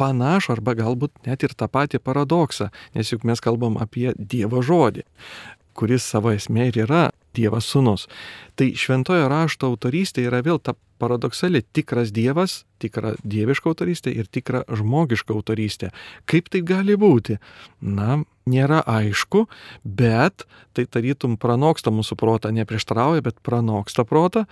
panašų 0.00 0.54
arba 0.56 0.76
galbūt 0.78 1.26
net 1.26 1.42
ir 1.42 1.56
tą 1.58 1.68
patį 1.72 2.00
paradoksą, 2.04 2.70
nes 2.94 3.12
juk 3.12 3.26
mes 3.28 3.42
kalbam 3.42 3.76
apie 3.82 4.12
Dievo 4.16 4.62
žodį, 4.64 5.04
kuris 5.76 6.06
savo 6.06 6.32
esmė 6.36 6.70
ir 6.70 6.84
yra 6.86 7.08
Dievas 7.36 7.68
sunus. 7.68 8.06
Tai 8.56 8.72
šventojo 8.72 9.28
rašto 9.32 9.70
autorystė 9.70 10.26
yra 10.30 10.42
vėl 10.44 10.58
ta 10.58 10.74
paradoksali 10.98 11.62
tikras 11.76 12.12
Dievas, 12.14 12.64
tikra 12.80 13.14
dieviška 13.24 13.68
autorystė 13.70 14.14
ir 14.16 14.28
tikra 14.32 14.62
žmogiška 14.68 15.34
autorystė. 15.36 15.92
Kaip 16.28 16.48
tai 16.52 16.62
gali 16.66 16.96
būti? 16.96 17.38
Na, 17.80 18.22
nėra 18.48 18.82
aišku, 18.88 19.46
bet 19.84 20.46
tai 20.76 20.86
tarytum 20.88 21.36
pranoksta 21.40 21.92
mūsų 21.92 22.18
protą, 22.20 22.52
neprieštarauja, 22.56 23.24
bet 23.26 23.40
pranoksta 23.44 24.06
protą. 24.08 24.46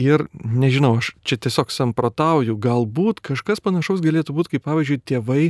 Ir 0.00 0.28
nežinau, 0.32 0.94
aš 1.00 1.12
čia 1.26 1.36
tiesiog 1.44 1.72
samprotauju, 1.74 2.54
galbūt 2.56 3.20
kažkas 3.26 3.60
panašaus 3.60 4.00
galėtų 4.04 4.36
būti, 4.36 4.54
kaip 4.54 4.64
pavyzdžiui, 4.68 5.02
tėvai 5.04 5.44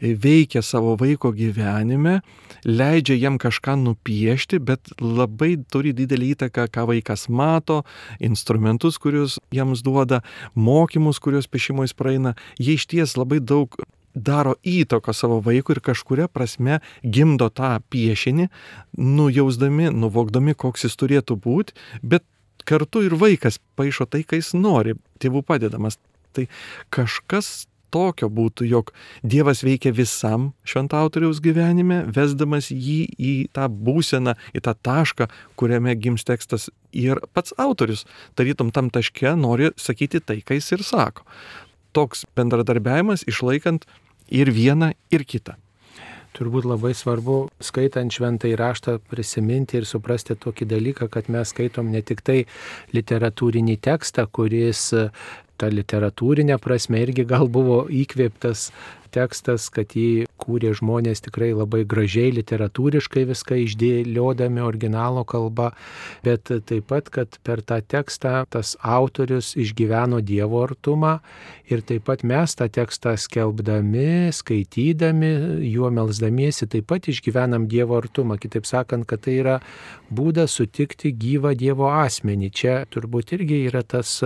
veikia 0.00 0.62
savo 0.62 0.94
vaiko 1.00 1.32
gyvenime, 1.34 2.20
leidžia 2.64 3.16
jam 3.18 3.38
kažką 3.38 3.76
nupiešti, 3.82 4.58
bet 4.58 4.92
labai 5.00 5.56
turi 5.70 5.94
didelį 5.96 6.34
įtaką, 6.34 6.68
ką 6.72 6.86
vaikas 6.92 7.28
mato, 7.28 7.82
instrumentus, 8.18 8.98
kuriuos 8.98 9.38
jiems 9.54 9.84
duoda, 9.84 10.22
mokymus, 10.54 11.20
kuriuos 11.22 11.50
piešimo 11.50 11.86
jis 11.86 11.96
praeina. 11.96 12.34
Jie 12.58 12.78
iš 12.78 12.88
ties 12.90 13.18
labai 13.20 13.40
daug 13.40 13.76
daro 14.14 14.54
įtaką 14.62 15.12
savo 15.14 15.40
vaikui 15.42 15.74
ir 15.74 15.82
kažkuria 15.82 16.28
prasme 16.30 16.78
gimdo 17.02 17.50
tą 17.50 17.76
piešinį, 17.90 18.48
nujausdami, 18.96 19.90
nuvokdami, 19.90 20.54
koks 20.54 20.86
jis 20.86 20.96
turėtų 21.00 21.36
būti, 21.42 21.74
bet 22.02 22.24
kartu 22.64 23.02
ir 23.04 23.18
vaikas 23.20 23.58
paaišo 23.76 24.06
tai, 24.08 24.22
ką 24.22 24.38
jis 24.40 24.54
nori, 24.56 24.94
tėvų 25.20 25.44
padedamas. 25.46 25.98
Tai 26.34 26.46
kažkas 26.94 27.66
tokio 27.94 28.28
būtų, 28.32 28.66
jog 28.68 28.92
Dievas 29.22 29.62
veikia 29.66 29.94
visam 29.94 30.50
šventautoriaus 30.68 31.40
gyvenime, 31.44 32.02
vesdamas 32.10 32.70
jį 32.74 33.00
į 33.14 33.34
tą 33.54 33.68
būseną, 33.70 34.36
į 34.54 34.64
tą 34.66 34.74
tašką, 34.74 35.28
kuriame 35.60 35.94
gims 35.98 36.26
tekstas 36.26 36.70
ir 36.92 37.22
pats 37.34 37.54
autorius, 37.58 38.04
tarytum 38.38 38.72
tam 38.74 38.90
taške, 38.94 39.36
nori 39.38 39.70
sakyti 39.80 40.22
tai, 40.22 40.40
ką 40.42 40.58
jis 40.58 40.72
ir 40.76 40.86
sako. 40.86 41.26
Toks 41.94 42.24
bendradarbiavimas 42.34 43.26
išlaikant 43.30 43.86
ir 44.34 44.50
vieną, 44.50 44.94
ir 45.14 45.26
kitą. 45.28 45.54
Turbūt 46.34 46.64
labai 46.66 46.90
svarbu, 46.98 47.36
skaitant 47.62 48.10
šventą 48.10 48.48
įraštą, 48.50 48.96
prisiminti 49.06 49.78
ir 49.78 49.84
suprasti 49.86 50.34
tokį 50.34 50.66
dalyką, 50.66 51.06
kad 51.06 51.28
mes 51.30 51.52
skaitom 51.54 51.92
ne 51.94 52.00
tik 52.02 52.24
tai 52.26 52.40
literatūrinį 52.90 53.76
tekstą, 53.86 54.26
kuris 54.34 54.88
ta 55.60 55.70
literatūrinė 55.72 56.58
prasme 56.62 57.02
irgi 57.04 57.26
gal 57.28 57.48
buvo 57.52 57.84
įkvėptas 57.90 58.70
tekstas, 59.14 59.68
kad 59.72 59.94
jį 59.96 60.26
kūrė 60.40 60.74
žmonės 60.78 61.22
tikrai 61.24 61.52
labai 61.54 61.84
gražiai, 61.88 62.32
literatūriškai 62.34 63.24
viską 63.30 63.58
išdėliodami 63.64 64.62
originalo 64.64 65.24
kalba, 65.28 65.70
bet 66.26 66.50
taip 66.50 66.88
pat, 66.90 67.10
kad 67.14 67.38
per 67.46 67.62
tą 67.66 67.80
tekstą 67.80 68.44
tas 68.52 68.74
autorius 68.82 69.54
išgyveno 69.60 70.20
Dievo 70.24 70.64
artumą 70.66 71.18
ir 71.70 71.84
taip 71.86 72.06
pat 72.08 72.24
mes 72.26 72.56
tą 72.58 72.68
tekstą 72.72 73.14
skelbdami, 73.20 74.32
skaitydami, 74.34 75.32
juo 75.70 75.90
melzdamiesi, 75.94 76.68
taip 76.70 76.88
pat 76.90 77.08
išgyvenam 77.12 77.68
Dievo 77.70 77.98
artumą. 78.00 78.38
Kitaip 78.40 78.68
sakant, 78.68 79.06
kad 79.08 79.24
tai 79.24 79.38
yra 79.40 79.58
būdas 80.14 80.58
sutikti 80.58 81.14
gyvą 81.14 81.54
Dievo 81.58 81.88
asmenį. 81.92 82.50
Čia 82.54 82.76
turbūt 82.92 83.36
irgi 83.38 83.64
yra 83.70 83.84
tas 83.86 84.20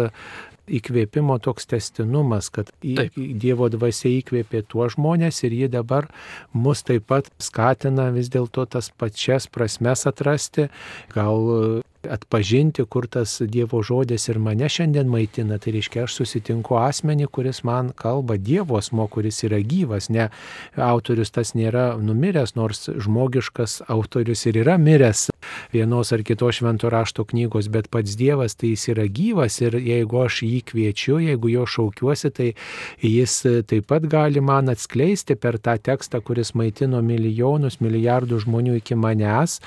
įkvėpimo 0.68 1.38
toks 1.42 1.68
testinumas, 1.70 2.50
kad 2.54 2.70
Taip. 2.82 3.16
Dievo 3.16 3.68
dvasia 3.72 4.10
įkvėpė 4.18 4.64
tuos 4.68 4.96
žmonės 4.96 5.42
ir 5.48 5.56
ji 5.56 5.70
dabar 5.72 6.08
mus 6.52 6.84
taip 6.86 7.08
pat 7.10 7.30
skatina 7.42 8.08
vis 8.14 8.30
dėlto 8.32 8.66
tas 8.70 8.90
pačias 8.90 9.48
prasmes 9.50 10.06
atrasti, 10.08 10.68
gal 11.14 11.82
atpažinti, 12.06 12.84
kur 12.84 13.06
tas 13.06 13.40
Dievo 13.40 13.82
žodis 13.82 14.28
ir 14.28 14.38
mane 14.38 14.68
šiandien 14.68 15.08
maitina. 15.10 15.58
Tai 15.58 15.74
reiškia, 15.74 16.04
aš 16.06 16.20
susitinku 16.20 16.78
asmenį, 16.78 17.26
kuris 17.32 17.64
man 17.64 17.92
kalba 17.96 18.38
Dievo 18.38 18.78
asmo, 18.78 19.08
kuris 19.10 19.42
yra 19.48 19.60
gyvas. 19.64 20.10
Ne 20.12 20.28
autorius 20.76 21.34
tas 21.34 21.54
nėra 21.58 21.90
numiręs, 22.02 22.54
nors 22.58 22.88
žmogiškas 22.88 23.82
autorius 23.88 24.46
ir 24.46 24.62
yra 24.64 24.78
miręs 24.78 25.28
vienos 25.72 26.12
ar 26.12 26.22
kitos 26.22 26.58
švento 26.58 26.90
rašto 26.90 27.24
knygos, 27.24 27.68
bet 27.68 27.88
pats 27.90 28.16
Dievas 28.16 28.56
tai 28.58 28.72
jis 28.72 28.88
yra 28.92 29.06
gyvas 29.08 29.60
ir 29.62 29.76
jeigu 29.78 30.22
aš 30.24 30.42
jį 30.46 30.60
kviečiu, 30.70 31.18
jeigu 31.22 31.52
jo 31.52 31.66
šaukiuosi, 31.66 32.30
tai 32.34 32.48
jis 33.04 33.36
taip 33.68 33.88
pat 33.88 34.06
gali 34.10 34.40
man 34.44 34.70
atskleisti 34.72 35.36
per 35.36 35.58
tą 35.62 35.76
tekstą, 35.78 36.20
kuris 36.24 36.54
maitino 36.58 37.02
milijonus, 37.04 37.80
milijardų 37.84 38.42
žmonių 38.44 38.78
iki 38.80 38.98
manęs, 38.98 39.58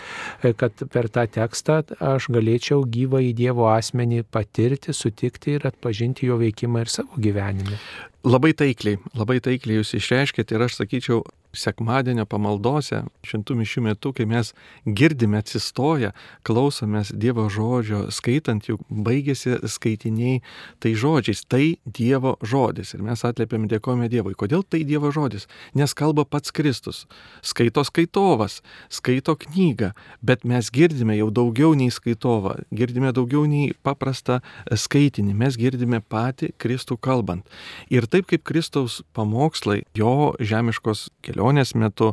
kad 0.41 0.86
per 0.94 1.10
tą 1.13 1.28
tekstą 1.32 1.82
aš 2.00 2.21
aš 2.22 2.30
galėčiau 2.36 2.86
gyvą 2.86 3.24
į 3.26 3.34
Dievo 3.40 3.66
asmenį 3.74 4.22
patirti, 4.30 4.94
sutikti 4.94 5.58
ir 5.58 5.66
atpažinti 5.72 6.30
jo 6.30 6.38
veikimą 6.42 6.86
ir 6.86 6.94
savo 6.94 7.18
gyvenime. 7.18 7.80
Labai 8.22 8.52
taikliai, 8.54 9.00
labai 9.18 9.40
taikliai 9.42 9.80
jūs 9.80 9.96
išreiškėte 9.98 10.54
ir 10.54 10.62
aš 10.68 10.76
sakyčiau, 10.78 11.24
sekmadienio 11.52 12.26
pamaldose, 12.30 13.04
šimtų 13.28 13.56
mišių 13.60 13.84
metu, 13.90 14.12
kai 14.16 14.26
mes 14.30 14.54
girdime 14.86 15.40
atsistoję, 15.42 16.12
klausomės 16.48 17.12
Dievo 17.12 17.48
žodžio, 17.52 18.06
skaitant, 18.14 18.68
juk 18.70 18.84
baigėsi 18.88 19.58
skaitiniai 19.70 20.40
tai 20.84 20.94
žodžiais, 20.96 21.44
tai 21.52 21.78
Dievo 21.86 22.38
žodis. 22.42 22.94
Ir 22.96 23.04
mes 23.06 23.24
atlėpėm 23.28 23.68
dėkojame 23.72 24.10
Dievui. 24.12 24.36
Kodėl 24.38 24.64
tai 24.64 24.84
Dievo 24.88 25.12
žodis? 25.12 25.48
Nes 25.76 25.94
kalba 25.98 26.26
pats 26.26 26.54
Kristus. 26.56 27.04
Skaito 27.44 27.84
skaitovas, 27.88 28.62
skaito 28.90 29.36
knygą, 29.36 29.92
bet 30.24 30.46
mes 30.48 30.72
girdime 30.72 31.18
jau 31.20 31.30
daugiau 31.34 31.76
nei 31.78 31.92
skaitovą, 31.92 32.58
girdime 32.72 33.12
daugiau 33.16 33.44
nei 33.50 33.74
paprastą 33.84 34.40
skaitinį, 34.72 35.36
mes 35.36 35.60
girdime 35.60 36.02
patį 36.02 36.54
Kristų 36.62 36.98
kalbant. 37.02 37.48
Ir 37.92 38.08
taip 38.12 38.28
kaip 38.30 38.43
Kristaus 38.47 39.02
pamokslai, 39.15 39.82
jo 39.97 40.34
žemiškos 40.39 41.08
kelionės, 41.26 41.76
metu 41.76 42.12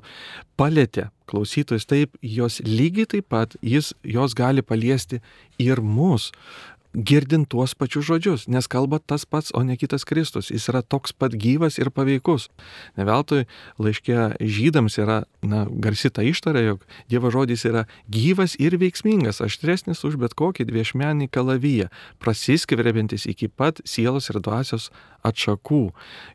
palėtė 0.58 1.08
klausytojus 1.28 1.86
taip, 1.88 2.16
jos 2.22 2.60
lygiai 2.64 3.08
taip 3.10 3.28
pat 3.28 3.56
jis, 3.60 3.92
jos 4.02 4.34
gali 4.38 4.64
paliesti 4.64 5.20
ir 5.60 5.82
mus 5.84 6.30
girdint 6.94 7.48
tuos 7.50 7.74
pačius 7.76 8.06
žodžius, 8.08 8.46
nes 8.48 8.66
kalba 8.70 8.98
tas 8.98 9.24
pats, 9.28 9.52
o 9.54 9.62
ne 9.62 9.76
kitas 9.76 10.06
Kristus. 10.08 10.50
Jis 10.50 10.68
yra 10.72 10.82
toks 10.82 11.12
pat 11.12 11.34
gyvas 11.36 11.78
ir 11.78 11.90
paveikus. 11.94 12.48
Neveltui 12.98 13.44
laiškė 13.78 14.38
žydams 14.40 14.98
yra 15.02 15.18
na, 15.42 15.66
garsi 15.68 16.10
ta 16.10 16.24
ištarė, 16.26 16.64
jog 16.66 16.86
Dievo 17.10 17.32
žodis 17.34 17.66
yra 17.68 17.84
gyvas 18.10 18.56
ir 18.58 18.78
veiksmingas, 18.80 19.42
aštresnis 19.44 20.04
už 20.04 20.16
bet 20.20 20.36
kokį 20.38 20.68
dviešmenį 20.68 21.28
kalavyją, 21.32 21.90
prasiskverbintis 22.22 23.28
iki 23.28 23.48
pat 23.48 23.82
sielos 23.84 24.30
ir 24.32 24.40
dvasios 24.40 24.88
atšakų. 25.28 25.84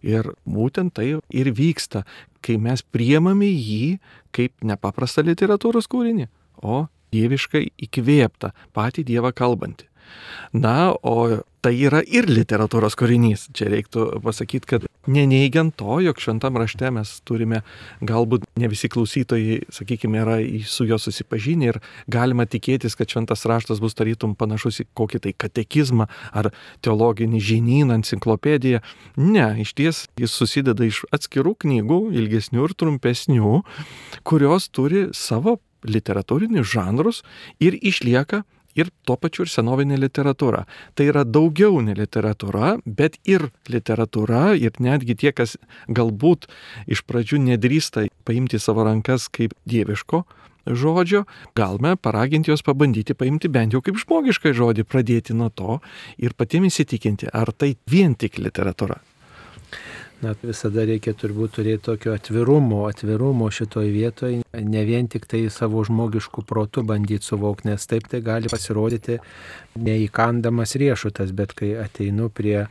Ir 0.06 0.34
būtent 0.46 0.94
tai 0.98 1.18
ir 1.18 1.54
vyksta 1.54 2.06
kai 2.44 2.58
mes 2.60 2.84
priemame 2.84 3.48
jį 3.48 3.98
kaip 4.36 4.66
nepaprastą 4.68 5.24
literatūros 5.26 5.88
kūrinį, 5.92 6.28
o 6.60 6.86
dieviškai 7.14 7.68
įkvėptą, 7.88 8.52
patį 8.76 9.06
Dievą 9.08 9.32
kalbantį. 9.36 9.88
Na, 10.54 10.94
o 11.02 11.44
tai 11.64 11.78
yra 11.80 12.02
ir 12.04 12.28
literatūros 12.28 12.98
kūrinys. 13.00 13.48
Čia 13.56 13.70
reiktų 13.72 14.20
pasakyti, 14.24 14.68
kad 14.68 14.86
neneigiant 15.08 15.74
to, 15.80 15.98
jog 16.04 16.20
šventam 16.22 16.58
rašte 16.60 16.90
mes 16.94 17.10
turime, 17.28 17.62
galbūt 18.04 18.46
ne 18.60 18.70
visi 18.72 18.90
klausytojai, 18.92 19.64
sakykime, 19.74 20.22
yra 20.24 20.38
su 20.70 20.88
juo 20.88 21.00
susipažinę 21.00 21.72
ir 21.72 21.80
galima 22.12 22.46
tikėtis, 22.48 22.98
kad 23.00 23.12
šventas 23.12 23.46
raštas 23.50 23.82
bus 23.84 23.96
tarytum 24.00 24.36
panašus 24.40 24.82
į 24.84 24.88
kokį 25.00 25.24
tai 25.26 25.36
katekizmą 25.46 26.08
ar 26.36 26.52
teologinį 26.84 27.44
žinyną, 27.44 28.00
enciklopediją. 28.02 28.84
Ne, 29.20 29.50
iš 29.64 29.76
ties 29.80 30.06
jis 30.20 30.36
susideda 30.36 30.88
iš 30.88 31.04
atskirų 31.16 31.56
knygų, 31.64 32.02
ilgesnių 32.20 32.68
ir 32.68 32.76
trumpesnių, 32.80 33.60
kurios 34.28 34.68
turi 34.72 35.10
savo 35.16 35.60
literatūrinius 35.84 36.70
žanrus 36.76 37.24
ir 37.60 37.76
išlieka 37.76 38.44
ir 38.76 38.92
tuo 39.08 39.18
pačiu 39.18 39.46
ir 39.46 39.52
senovinė 39.54 39.98
literatūra. 40.02 40.66
Tai 40.98 41.08
yra 41.10 41.24
daugiau 41.24 41.82
ne 41.86 41.96
literatūra, 41.98 42.78
bet 42.86 43.20
ir 43.30 43.50
literatūra 43.70 44.54
ir 44.60 44.78
netgi 44.84 45.18
tie, 45.20 45.34
kas 45.36 45.58
galbūt 45.88 46.50
iš 46.88 47.04
pradžių 47.08 47.44
nedrįsta 47.50 48.08
paimti 48.28 48.62
savo 48.62 48.88
rankas 48.88 49.30
kaip 49.34 49.56
dieviško 49.70 50.24
žodžio, 50.66 51.26
galime 51.56 51.96
paraginti 51.96 52.52
juos 52.52 52.64
pabandyti 52.64 53.18
paimti 53.20 53.52
bent 53.52 53.76
jau 53.76 53.82
kaip 53.84 54.00
žmogišką 54.00 54.54
žodį, 54.56 54.88
pradėti 54.88 55.36
nuo 55.36 55.50
to 55.52 55.80
ir 56.18 56.36
patiems 56.38 56.72
įsitikinti, 56.74 57.28
ar 57.34 57.52
tai 57.52 57.76
vien 57.90 58.16
tik 58.16 58.40
literatūra. 58.40 59.02
Na, 60.24 60.32
visada 60.40 60.86
reikia 60.88 61.12
turbūt 61.20 61.58
turėti 61.58 61.84
tokio 61.90 62.14
atvirumo, 62.16 62.86
atvirumo 62.88 63.50
šitoj 63.52 63.90
vietoje, 63.92 64.40
ne 64.56 64.84
vien 64.88 65.10
tik 65.12 65.26
tai 65.28 65.42
savo 65.52 65.82
žmogiškų 65.84 66.46
protų 66.48 66.86
bandyti 66.88 67.28
suvokti, 67.28 67.68
nes 67.72 67.90
taip 67.92 68.08
tai 68.12 68.22
gali 68.24 68.52
pasirodyti 68.52 69.18
neįkandamas 69.84 70.78
riešutas, 70.80 71.34
bet 71.36 71.56
kai 71.60 71.74
ateinu 71.82 72.30
prie 72.32 72.62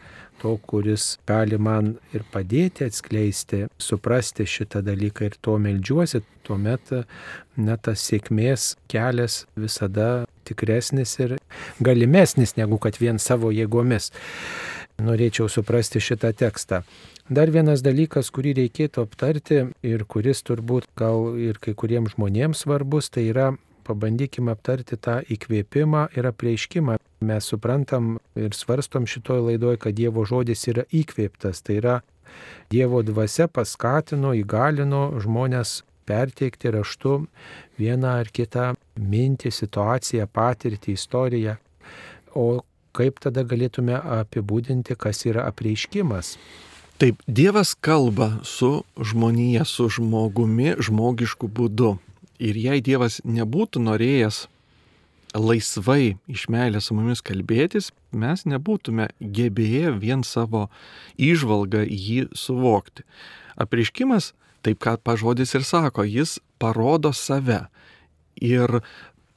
to, 0.41 0.57
kuris 0.67 1.19
gali 1.29 1.59
man 1.61 1.97
ir 2.17 2.25
padėti 2.33 2.89
atskleisti, 2.89 3.67
suprasti 3.79 4.49
šitą 4.49 4.81
dalyką 4.87 5.29
ir 5.29 5.39
to 5.45 5.59
melžiuosi, 5.61 6.23
tuomet 6.47 6.95
net 7.61 7.85
tas 7.87 8.09
sėkmės 8.09 8.73
kelias 8.91 9.43
visada 9.61 10.25
tikresnis 10.49 11.15
ir 11.21 11.37
galimesnis 11.85 12.57
negu 12.57 12.81
kad 12.83 12.99
vien 13.03 13.21
savo 13.23 13.53
jėgomis. 13.55 14.11
Norėčiau 15.03 15.49
suprasti 15.51 16.01
šitą 16.03 16.31
tekstą. 16.39 16.83
Dar 17.33 17.51
vienas 17.51 17.83
dalykas, 17.83 18.31
kurį 18.35 18.55
reikėtų 18.61 19.07
aptarti 19.07 19.59
ir 19.87 20.05
kuris 20.07 20.43
turbūt 20.47 20.87
gal 20.99 21.35
ir 21.41 21.59
kai 21.63 21.75
kuriems 21.75 22.15
žmonėms 22.15 22.65
svarbus, 22.65 23.11
tai 23.11 23.27
yra 23.31 23.53
pabandykime 23.87 24.53
aptarti 24.55 24.99
tą 25.01 25.19
įkvėpimą 25.35 26.07
ir 26.19 26.29
apreiškimą. 26.31 26.99
Mes 27.23 27.49
suprantam 27.51 28.17
ir 28.39 28.55
svarstom 28.55 29.07
šitoje 29.11 29.47
laidoje, 29.49 29.81
kad 29.83 29.97
Dievo 29.99 30.27
žodis 30.29 30.67
yra 30.71 30.87
įkvėptas, 30.91 31.63
tai 31.67 31.79
yra 31.81 31.97
Dievo 32.73 33.03
dvasia 33.07 33.49
paskatino, 33.51 34.33
įgalino 34.39 35.09
žmonės 35.23 35.83
perteikti 36.09 36.73
raštu 36.75 37.19
vieną 37.79 38.19
ar 38.23 38.31
kitą 38.35 38.73
mintį, 38.99 39.53
situaciją, 39.55 40.27
patirtį, 40.27 40.97
istoriją. 40.99 41.57
O 42.35 42.63
kaip 42.97 43.21
tada 43.25 43.45
galėtume 43.49 43.97
apibūdinti, 44.21 44.97
kas 44.99 45.25
yra 45.29 45.47
apreiškimas? 45.51 46.37
Taip, 47.03 47.23
Dievas 47.27 47.75
kalba 47.75 48.37
su 48.47 48.85
žmonija, 48.95 49.65
su 49.67 49.89
žmogumi 49.91 50.77
žmogišku 50.79 51.49
būdu. 51.51 51.97
Ir 52.43 52.59
jei 52.59 52.83
Dievas 52.85 53.21
nebūtų 53.25 53.83
norėjęs 53.83 54.45
laisvai 55.35 56.17
iš 56.29 56.47
meilės 56.53 56.89
su 56.89 56.97
mumis 56.97 57.23
kalbėtis, 57.25 57.91
mes 58.13 58.45
nebūtume 58.45 59.09
gebėję 59.21 59.95
vien 59.99 60.25
savo 60.27 60.69
išvalgą 61.17 61.83
jį 61.89 62.29
suvokti. 62.37 63.07
Apriškimas, 63.57 64.33
taip 64.63 64.81
ką 64.83 64.99
pažodis 65.03 65.55
ir 65.57 65.65
sako, 65.65 66.05
jis 66.05 66.39
parodo 66.61 67.13
save. 67.17 67.67
Ir 68.37 68.83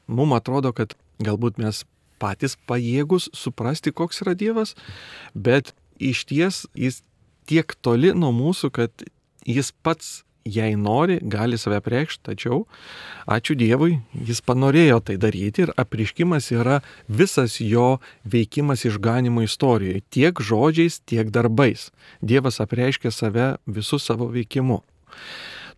mums 0.08 0.38
atrodo, 0.38 0.74
kad 0.76 0.96
galbūt 1.24 1.60
mes 1.62 1.86
patys 2.26 2.58
pajėgus 2.70 3.30
suprasti, 3.38 3.94
koks 3.94 4.26
yra 4.26 4.34
Dievas, 4.38 4.74
bet 5.38 5.76
iš 6.02 6.26
ties 6.30 6.66
jis 6.76 7.04
tiek 7.50 7.76
toli 7.86 8.14
nuo 8.18 8.34
mūsų, 8.36 8.72
kad 8.74 9.06
jis 9.46 9.72
pats, 9.86 10.24
jei 10.46 10.76
nori, 10.78 11.18
gali 11.22 11.58
save 11.58 11.80
priekšti, 11.82 12.22
tačiau, 12.28 12.66
ačiū 13.30 13.56
Dievui, 13.58 13.96
jis 14.14 14.44
panorėjo 14.46 15.00
tai 15.08 15.16
daryti 15.22 15.66
ir 15.66 15.74
apriškimas 15.82 16.52
yra 16.54 16.82
visas 17.10 17.58
jo 17.62 17.98
veikimas 18.30 18.86
išganimo 18.86 19.46
istorijoje, 19.46 20.04
tiek 20.14 20.42
žodžiais, 20.42 21.00
tiek 21.10 21.34
darbais. 21.34 21.90
Dievas 22.22 22.62
apreiškia 22.62 23.14
save 23.14 23.48
visų 23.66 24.02
savo 24.02 24.30
veikimu. 24.34 24.84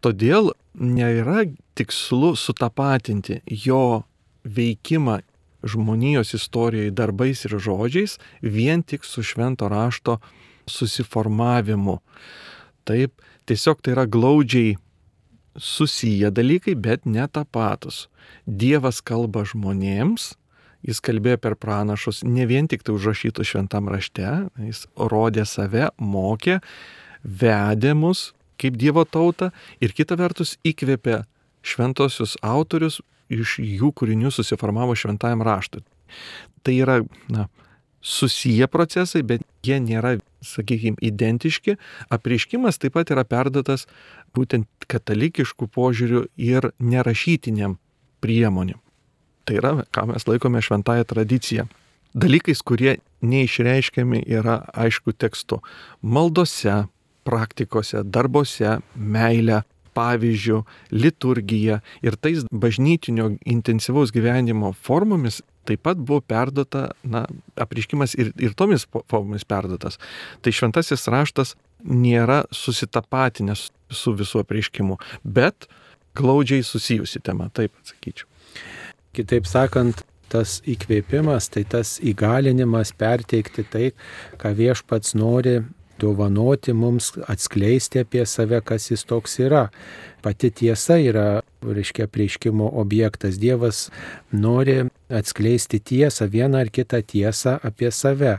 Todėl 0.03 0.51
nėra 0.75 1.47
tikslu 1.79 2.35
sutapatinti 2.37 3.41
jo 3.47 4.03
veikimą 4.43 5.21
žmonijos 5.63 6.33
istorijoje 6.37 6.91
darbais 6.91 7.45
ir 7.45 7.57
žodžiais 7.59 8.17
vien 8.41 8.83
tik 8.83 9.05
su 9.05 9.23
švento 9.23 9.69
rašto 9.69 10.17
susiformavimu. 10.67 11.99
Taip, 12.87 13.21
tiesiog 13.45 13.81
tai 13.81 13.95
yra 13.95 14.05
glaudžiai 14.05 14.75
susiję 15.57 16.31
dalykai, 16.31 16.75
bet 16.75 17.05
ne 17.05 17.27
tapatus. 17.27 18.07
Dievas 18.45 19.01
kalba 19.01 19.43
žmonėms, 19.47 20.35
jis 20.85 21.01
kalbėjo 21.03 21.41
per 21.41 21.57
pranašus 21.59 22.23
ne 22.23 22.45
vien 22.45 22.67
tik 22.69 22.85
tai 22.85 22.95
užrašytų 22.95 23.45
šventam 23.47 23.89
rašte, 23.91 24.27
jis 24.61 24.85
rodė 24.95 25.47
save, 25.49 25.89
mokė, 25.97 26.59
vedė 27.23 27.95
mus 27.97 28.31
kaip 28.57 28.77
Dievo 28.77 29.05
tauta 29.05 29.51
ir 29.81 29.93
kita 29.93 30.17
vertus 30.17 30.57
įkvėpė 30.65 31.21
šventosius 31.67 32.37
autorius, 32.41 33.01
iš 33.33 33.57
jų 33.63 33.91
kūrinių 33.95 34.31
susiformavo 34.33 34.95
šventajam 34.97 35.43
raštui. 35.45 35.83
Tai 36.63 36.75
yra, 36.75 36.99
na, 37.31 37.47
susiję 38.01 38.67
procesai, 38.71 39.23
bet 39.23 39.43
jie 39.65 39.79
nėra, 39.83 40.17
sakykime, 40.45 40.99
identiški. 41.03 41.77
Apriškimas 42.13 42.79
taip 42.79 42.95
pat 42.95 43.11
yra 43.11 43.25
perdotas 43.27 43.87
būtent 44.37 44.67
katalikiškų 44.87 45.67
požiūrių 45.75 46.23
ir 46.39 46.71
nerašytiniam 46.79 47.77
priemonėm. 48.23 48.79
Tai 49.47 49.59
yra, 49.59 49.73
ką 49.91 50.07
mes 50.11 50.27
laikome 50.27 50.61
šventąją 50.63 51.07
tradiciją. 51.07 51.67
Dalykais, 52.17 52.63
kurie 52.63 52.97
neišreiškiami 53.21 54.23
yra 54.39 54.61
aišku 54.75 55.13
tekstu. 55.13 55.59
Maldose, 56.01 56.85
praktikose, 57.27 58.03
darbose, 58.03 58.77
meilė, 58.95 59.61
pavyzdžių, 59.97 60.61
liturgija 60.93 61.81
ir 62.05 62.17
tais 62.21 62.45
bažnytinio 62.53 63.33
intensyvaus 63.49 64.13
gyvenimo 64.13 64.75
formomis 64.77 65.41
taip 65.67 65.83
pat 65.83 65.99
buvo 65.99 66.21
perdota, 66.23 66.91
na, 67.03 67.25
apriškimas 67.59 68.15
ir, 68.19 68.31
ir 68.39 68.55
tomis 68.57 68.87
formomis 69.11 69.45
perdotas. 69.47 69.99
Tai 70.41 70.53
šventasis 70.55 71.07
raštas 71.11 71.55
nėra 71.83 72.43
susitapatinęs 72.55 73.67
su 73.93 74.13
visų 74.17 74.43
apriškimu, 74.45 74.97
bet 75.23 75.67
glaudžiai 76.17 76.65
susijusi 76.65 77.21
tema, 77.23 77.49
taip 77.53 77.75
atsakyčiau. 77.81 78.29
Kitaip 79.17 79.47
sakant, 79.49 80.03
tas 80.31 80.57
įkvėpimas, 80.67 81.47
tai 81.53 81.63
tas 81.69 81.97
įgalinimas 82.03 82.91
perteikti 82.97 83.63
tai, 83.71 83.91
ką 84.41 84.51
viešpats 84.57 85.15
nori 85.17 85.61
dovanoti 85.99 86.73
mums, 86.73 87.11
atskleisti 87.27 88.03
apie 88.05 88.25
save, 88.25 88.61
kas 88.61 88.91
jis 88.91 89.05
toks 89.07 89.39
yra. 89.43 89.67
Pati 90.21 90.51
tiesa 90.51 90.97
yra, 90.99 91.41
reiškia, 91.61 92.07
prieškimo 92.11 92.69
objektas. 92.81 93.37
Dievas 93.39 93.87
nori 94.31 94.83
atskleisti 95.09 95.79
tiesą, 95.79 96.27
vieną 96.31 96.65
ar 96.65 96.71
kitą 96.73 97.01
tiesą 97.01 97.57
apie 97.63 97.91
save. 97.91 98.37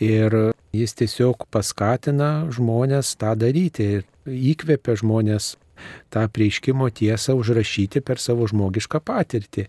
Ir 0.00 0.36
jis 0.76 0.96
tiesiog 0.98 1.46
paskatina 1.50 2.48
žmonės 2.54 3.16
tą 3.20 3.34
daryti 3.38 3.90
ir 3.98 4.06
įkvepia 4.26 4.96
žmonės 5.00 5.54
tą 6.10 6.24
prieškimo 6.32 6.88
tiesą 6.90 7.36
užrašyti 7.36 8.00
per 8.00 8.22
savo 8.22 8.48
žmogišką 8.48 9.00
patirtį. 9.04 9.66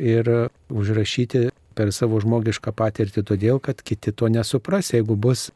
Ir 0.00 0.28
užrašyti 0.72 1.48
per 1.76 1.92
savo 1.96 2.20
žmogišką 2.20 2.72
patirtį 2.76 3.24
todėl, 3.24 3.60
kad 3.62 3.80
kiti 3.82 4.12
to 4.12 4.28
nesupras, 4.32 4.92
jeigu 4.94 5.16
bus 5.16 5.48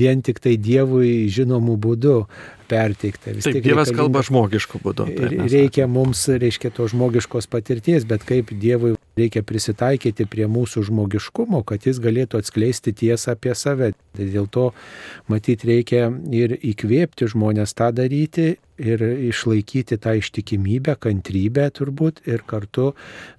vien 0.00 0.22
tik 0.24 0.40
tai 0.44 0.56
Dievui 0.60 1.26
žinomų 1.32 1.76
būdų 1.84 2.18
perteikta. 2.70 3.34
Vis 3.36 3.46
taip, 3.46 3.62
Dievas 3.64 3.92
kalba 3.94 4.24
žmogiškų 4.24 4.80
būdų. 4.84 5.08
Taip, 5.12 5.34
reikia 5.52 5.88
mums, 5.90 6.26
reiškia, 6.28 6.72
to 6.74 6.88
žmogiškos 6.90 7.48
patirties, 7.52 8.06
bet 8.08 8.24
kaip 8.26 8.52
Dievui 8.52 8.94
reikia 9.18 9.44
prisitaikyti 9.46 10.26
prie 10.30 10.48
mūsų 10.50 10.84
žmogiškumo, 10.88 11.62
kad 11.66 11.86
jis 11.86 12.00
galėtų 12.02 12.40
atskleisti 12.42 12.94
tiesą 12.96 13.36
apie 13.36 13.54
save. 13.58 13.92
Tai 14.16 14.26
dėl 14.30 14.48
to 14.50 14.70
matyti 15.30 15.70
reikia 15.70 16.08
ir 16.34 16.56
įkvėpti 16.58 17.30
žmonės 17.34 17.76
tą 17.78 17.92
daryti 17.94 18.54
ir 18.82 19.06
išlaikyti 19.30 20.00
tą 20.02 20.16
ištikimybę, 20.18 20.96
kantrybę 20.98 21.68
turbūt 21.74 22.24
ir 22.26 22.42
kartu, 22.46 22.92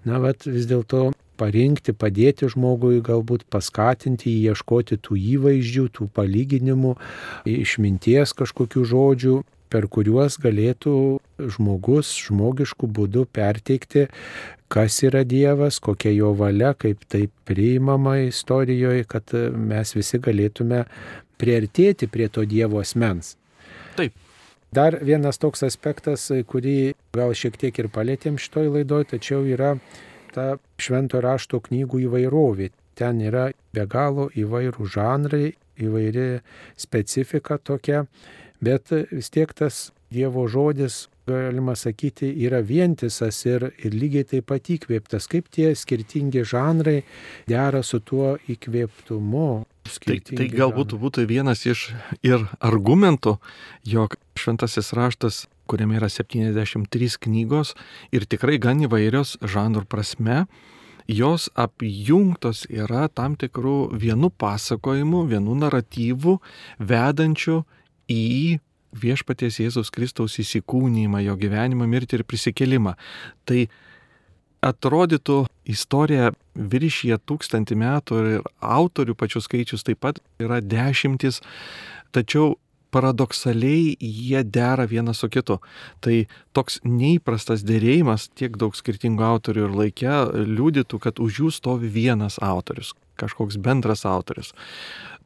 na, 0.07 0.21
vat, 0.23 0.47
vis 0.47 0.67
dėlto 0.69 1.09
parinkti, 1.39 1.93
padėti 1.93 2.49
žmogui, 2.51 3.01
galbūt 3.05 3.45
paskatinti 3.51 4.31
jį 4.31 4.53
ieškoti 4.53 4.99
tų 5.03 5.17
įvaizdžių, 5.35 5.85
tų 5.97 6.09
palyginimų, 6.15 6.95
išminties 7.49 8.35
kažkokių 8.37 8.85
žodžių, 8.91 9.35
per 9.69 9.87
kuriuos 9.91 10.37
galėtų 10.41 10.95
žmogus 11.55 12.13
žmogiškų 12.27 12.89
būdų 12.97 13.25
perteikti, 13.35 14.07
kas 14.71 15.01
yra 15.03 15.23
Dievas, 15.27 15.79
kokia 15.83 16.13
jo 16.15 16.33
valia, 16.37 16.73
kaip 16.77 17.03
tai 17.11 17.25
priimama 17.47 18.17
istorijoje, 18.29 19.05
kad 19.09 19.35
mes 19.55 19.95
visi 19.97 20.21
galėtume 20.21 20.85
priartėti 21.41 22.07
prie 22.11 22.29
to 22.31 22.45
Dievo 22.47 22.79
asmens. 22.83 23.35
Taip. 23.97 24.15
Dar 24.75 24.97
vienas 25.07 25.39
toks 25.39 25.63
aspektas, 25.63 26.27
kurį 26.49 26.95
gal 27.15 27.31
šiek 27.37 27.55
tiek 27.59 27.77
ir 27.79 27.87
palėtėm 27.95 28.39
šitoj 28.41 28.73
laidoj, 28.73 29.05
tačiau 29.13 29.45
yra 29.47 29.75
ta 30.35 30.47
švento 30.81 31.21
rašto 31.23 31.61
knygų 31.63 32.05
įvairovė. 32.09 32.71
Ten 32.95 33.19
yra 33.23 33.49
be 33.75 33.85
galo 33.91 34.29
įvairių 34.35 34.87
žanrai, 34.91 35.53
įvairi 35.81 36.41
specifika 36.79 37.57
tokia, 37.59 38.05
bet 38.63 38.93
vis 39.11 39.31
tiek 39.33 39.51
tas 39.55 39.89
Dievo 40.15 40.45
žodis, 40.47 41.07
galima 41.27 41.73
sakyti, 41.75 42.29
yra 42.45 42.61
vientisas 42.61 43.39
ir, 43.49 43.71
ir 43.81 43.95
lygiai 43.97 44.27
taip 44.29 44.45
pat 44.51 44.69
įkvėptas, 44.69 45.25
kaip 45.27 45.49
tie 45.51 45.71
skirtingi 45.75 46.43
žanrai 46.45 46.99
dera 47.49 47.81
su 47.83 47.99
tuo 48.05 48.35
įkvėptumu. 48.51 49.49
Tai, 50.05 50.19
tai 50.29 50.47
galbūt 50.53 50.95
būtų 51.01 51.25
vienas 51.29 51.65
iš 51.65 51.89
ir 52.25 52.45
argumentų, 52.63 53.35
jog 53.85 54.15
šventasis 54.39 54.93
raštas 54.97 55.43
kuriame 55.69 55.99
yra 55.99 56.09
73 56.11 57.19
knygos 57.25 57.73
ir 58.15 58.27
tikrai 58.29 58.57
gan 58.61 58.83
įvairios 58.85 59.35
žanrų 59.41 59.85
prasme, 59.89 60.45
jos 61.07 61.49
apjungtos 61.53 62.65
yra 62.69 63.07
tam 63.13 63.35
tikrų 63.37 63.95
vienų 64.01 64.31
pasakojimų, 64.41 65.25
vienų 65.33 65.57
naratyvų, 65.65 66.37
vedančių 66.79 67.59
į 68.11 68.59
viešpaties 68.95 69.59
Jėzaus 69.59 69.91
Kristaus 69.93 70.37
įsikūnymą, 70.41 71.21
jo 71.25 71.35
gyvenimą, 71.39 71.87
mirtį 71.89 72.21
ir 72.21 72.25
prisikelimą. 72.27 72.95
Tai 73.45 73.65
atrodytų 74.65 75.43
istorija 75.69 76.31
viršyje 76.55 77.17
tūkstantį 77.27 77.77
metų 77.81 78.21
ir 78.21 78.45
autorių 78.61 79.17
pačių 79.19 79.43
skaičius 79.43 79.85
taip 79.85 80.01
pat 80.05 80.21
yra 80.41 80.61
dešimtis, 80.63 81.41
tačiau 82.15 82.55
paradoksaliai 82.95 83.95
jie 83.99 84.43
dera 84.47 84.87
vienas 84.87 85.19
su 85.23 85.29
kitu. 85.31 85.59
Tai 85.99 86.21
toks 86.55 86.79
neįprastas 86.87 87.65
dėrėjimas 87.67 88.29
tiek 88.39 88.55
daug 88.61 88.77
skirtingų 88.77 89.25
autorių 89.27 89.67
ir 89.67 89.75
laikė 89.81 90.15
liūdytų, 90.55 91.01
kad 91.03 91.19
už 91.23 91.41
jų 91.43 91.51
stovi 91.55 91.91
vienas 91.91 92.39
autorius, 92.43 92.93
kažkoks 93.19 93.59
bendras 93.59 94.05
autorius. 94.07 94.53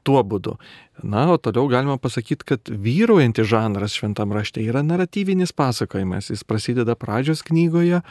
Tuo 0.07 0.23
būdu. 0.23 0.55
Na, 1.03 1.27
o 1.33 1.37
toliau 1.37 1.67
galima 1.69 1.99
pasakyti, 2.01 2.47
kad 2.53 2.71
vyraujantis 2.71 3.49
žanras 3.51 3.97
šventam 3.99 4.33
rašte 4.33 4.63
yra 4.63 4.81
naratyvinis 4.83 5.53
pasakojimas. 5.53 6.31
Jis 6.31 6.45
prasideda 6.47 6.95
pradžios 6.99 7.43
knygoje, 7.45 8.01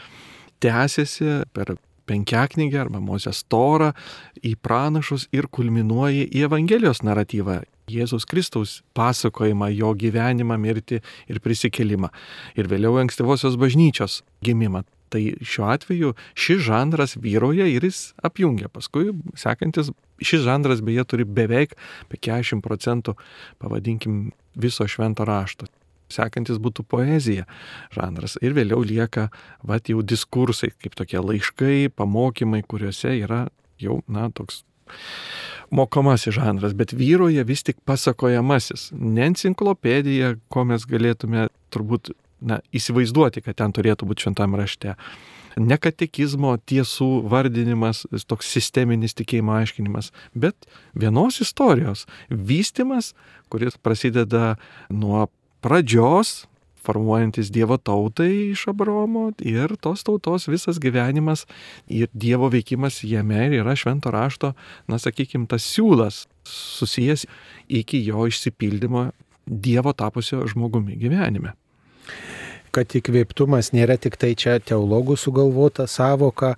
tęsiasi 0.62 1.42
per 1.56 1.78
penkiaknygę 2.09 2.80
arba 2.86 3.00
Mozės 3.04 3.44
torą 3.50 3.92
į 4.42 4.54
pranašus 4.64 5.28
ir 5.34 5.48
kulminuoja 5.52 6.26
į 6.26 6.46
Evangelijos 6.48 7.04
naratyvą, 7.06 7.62
Jėzaus 7.88 8.26
Kristaus 8.28 8.78
pasakojimą, 8.96 9.70
jo 9.76 9.94
gyvenimą, 9.96 10.59
mirtį 10.61 11.00
ir 11.30 11.40
prisikelimą. 11.44 12.11
Ir 12.59 12.68
vėliau 12.68 12.98
ankstyvosios 13.00 13.56
bažnyčios 13.61 14.22
gimimą. 14.44 14.84
Tai 15.09 15.22
šiuo 15.40 15.70
atveju 15.72 16.12
šis 16.36 16.61
žanras 16.66 17.16
vyroja 17.16 17.64
ir 17.70 17.86
jis 17.88 18.12
apjungia. 18.20 18.68
Paskui 18.68 19.14
sekantis, 19.40 19.88
šis 20.20 20.44
žanras 20.44 20.84
beje 20.84 21.06
turi 21.09 21.24
beveik 21.24 21.72
apie 22.04 22.20
40 22.28 22.61
procentų, 22.64 23.16
pavadinkim, 23.62 24.28
viso 24.59 24.84
švento 24.84 25.24
rašto. 25.28 25.70
Sekantis 26.12 26.61
būtų 26.62 26.84
poezija 26.88 27.46
žanras. 27.94 28.38
Ir 28.44 28.56
vėliau 28.56 28.80
lieka, 28.86 29.28
va, 29.62 29.80
jau 29.84 30.02
diskursai, 30.02 30.72
kaip 30.82 30.96
tokie 30.98 31.20
laiškai, 31.20 31.90
pamokymai, 31.94 32.62
kuriuose 32.68 33.18
yra 33.20 33.46
jau, 33.82 34.00
na, 34.09 34.28
toks 34.34 34.64
mokomasis 35.70 36.34
žanras, 36.34 36.72
bet 36.76 36.94
vyroja 36.96 37.44
vis 37.44 37.62
tik 37.66 37.80
pasakojamasis. 37.88 38.88
Ne 38.92 39.28
enciklopedija, 39.28 40.36
ko 40.52 40.64
mes 40.68 40.86
galėtume 40.88 41.48
turbūt 41.74 42.12
na, 42.40 42.61
įsivaizduoti, 42.74 43.42
kad 43.44 43.59
ten 43.61 43.74
turėtų 43.76 44.09
būti 44.09 44.26
šventam 44.26 44.56
rašte. 44.59 44.94
Ne 45.59 45.74
katekizmo 45.80 46.52
tiesų 46.70 47.24
vardinimas, 47.28 48.04
toks 48.30 48.50
sisteminis 48.54 49.16
tikėjimo 49.18 49.56
aiškinimas, 49.59 50.12
bet 50.38 50.68
vienos 50.94 51.40
istorijos 51.42 52.06
vystimas, 52.30 53.11
kuris 53.50 53.78
prasideda 53.82 54.54
nuo 54.92 55.26
pradžios, 55.61 56.46
formuojantis 56.88 57.50
Dievo 57.52 57.76
tautai 57.76 58.50
iš 58.52 58.68
Abromo 58.72 59.28
ir 59.44 59.74
tos 59.80 60.04
tautos 60.06 60.48
visas 60.48 60.78
gyvenimas 60.80 61.44
ir 61.88 62.09
Dievo 62.12 62.48
veikimas 62.48 63.02
jame 63.04 63.48
yra 63.59 63.76
švento 63.76 64.12
rašto, 64.14 64.54
na 64.88 64.98
sakykime, 64.98 65.48
tas 65.50 65.66
siūlas 65.68 66.26
susijęs 66.48 67.26
iki 67.68 68.00
jo 68.06 68.26
išsipildymo 68.30 69.11
Dievo 69.46 69.92
tapusio 69.92 70.46
žmogumi 70.48 70.96
gyvenime. 71.00 71.54
Kad 72.72 72.92
įkvėptumas 72.96 73.72
nėra 73.72 73.96
tik 73.96 74.18
tai 74.20 74.34
čia 74.36 74.59
teologų 74.61 75.16
sugalvota 75.16 75.86
savoka, 75.88 76.54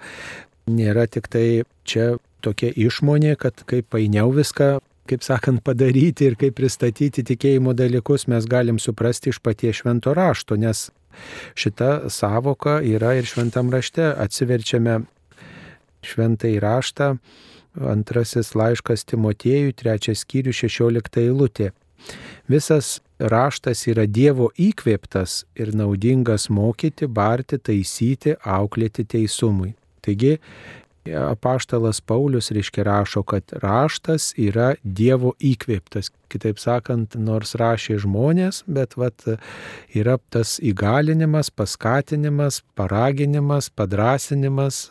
nėra 0.67 1.07
tik 1.07 1.31
tai 1.31 1.63
čia 1.87 2.17
tokia 2.43 2.73
išmonė, 2.75 3.37
kad 3.39 3.63
kaip 3.69 3.91
painiau 3.95 4.33
viską 4.35 4.79
kaip 5.09 5.25
sakant, 5.25 5.63
padaryti 5.65 6.29
ir 6.29 6.37
kaip 6.41 6.57
pristatyti 6.59 7.25
tikėjimo 7.27 7.75
dalykus 7.77 8.27
mes 8.31 8.47
galim 8.51 8.79
suprasti 8.79 9.33
iš 9.33 9.41
paties 9.43 9.81
švento 9.81 10.15
rašto, 10.17 10.59
nes 10.61 10.89
šita 11.59 12.11
savoka 12.11 12.79
yra 12.85 13.17
ir 13.19 13.29
šventam 13.29 13.73
rašte. 13.73 14.05
Atsiverčiame 14.13 15.01
šventą 16.07 16.51
įraštą, 16.57 17.15
antrasis 17.91 18.55
laiškas 18.57 19.05
Timotiejui, 19.11 19.77
trečias 19.77 20.25
skyrių, 20.25 20.55
šešiolikta 20.63 21.23
eilutė. 21.25 21.71
Visas 22.51 22.99
raštas 23.21 23.85
yra 23.91 24.07
Dievo 24.09 24.49
įkvėptas 24.59 25.45
ir 25.61 25.75
naudingas 25.77 26.49
mokyti, 26.51 27.07
barti, 27.07 27.61
taisyti, 27.61 28.35
auklėti 28.41 29.05
teisumui. 29.05 29.75
Taigi 30.01 30.39
apaštalas 31.09 32.01
Paulius 32.01 32.51
reiškia 32.51 32.85
rašo, 32.85 33.23
kad 33.23 33.53
raštas 33.63 34.33
yra 34.37 34.75
Dievo 34.85 35.33
įkvėptas. 35.41 36.11
Kitaip 36.31 36.61
sakant, 36.63 37.17
nors 37.19 37.57
rašė 37.59 37.99
žmonės, 38.05 38.63
bet 38.71 38.97
vat, 39.01 39.25
yra 39.97 40.19
tas 40.31 40.59
įgalinimas, 40.63 41.51
paskatinimas, 41.51 42.61
paraginimas, 42.79 43.71
padrasinimas, 43.75 44.91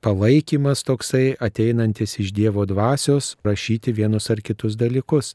palaikymas 0.00 0.82
toksai 0.82 1.34
ateinantis 1.40 2.18
iš 2.18 2.32
Dievo 2.32 2.64
dvasios 2.66 3.36
rašyti 3.44 3.92
vienus 3.92 4.30
ar 4.30 4.40
kitus 4.40 4.76
dalykus. 4.80 5.34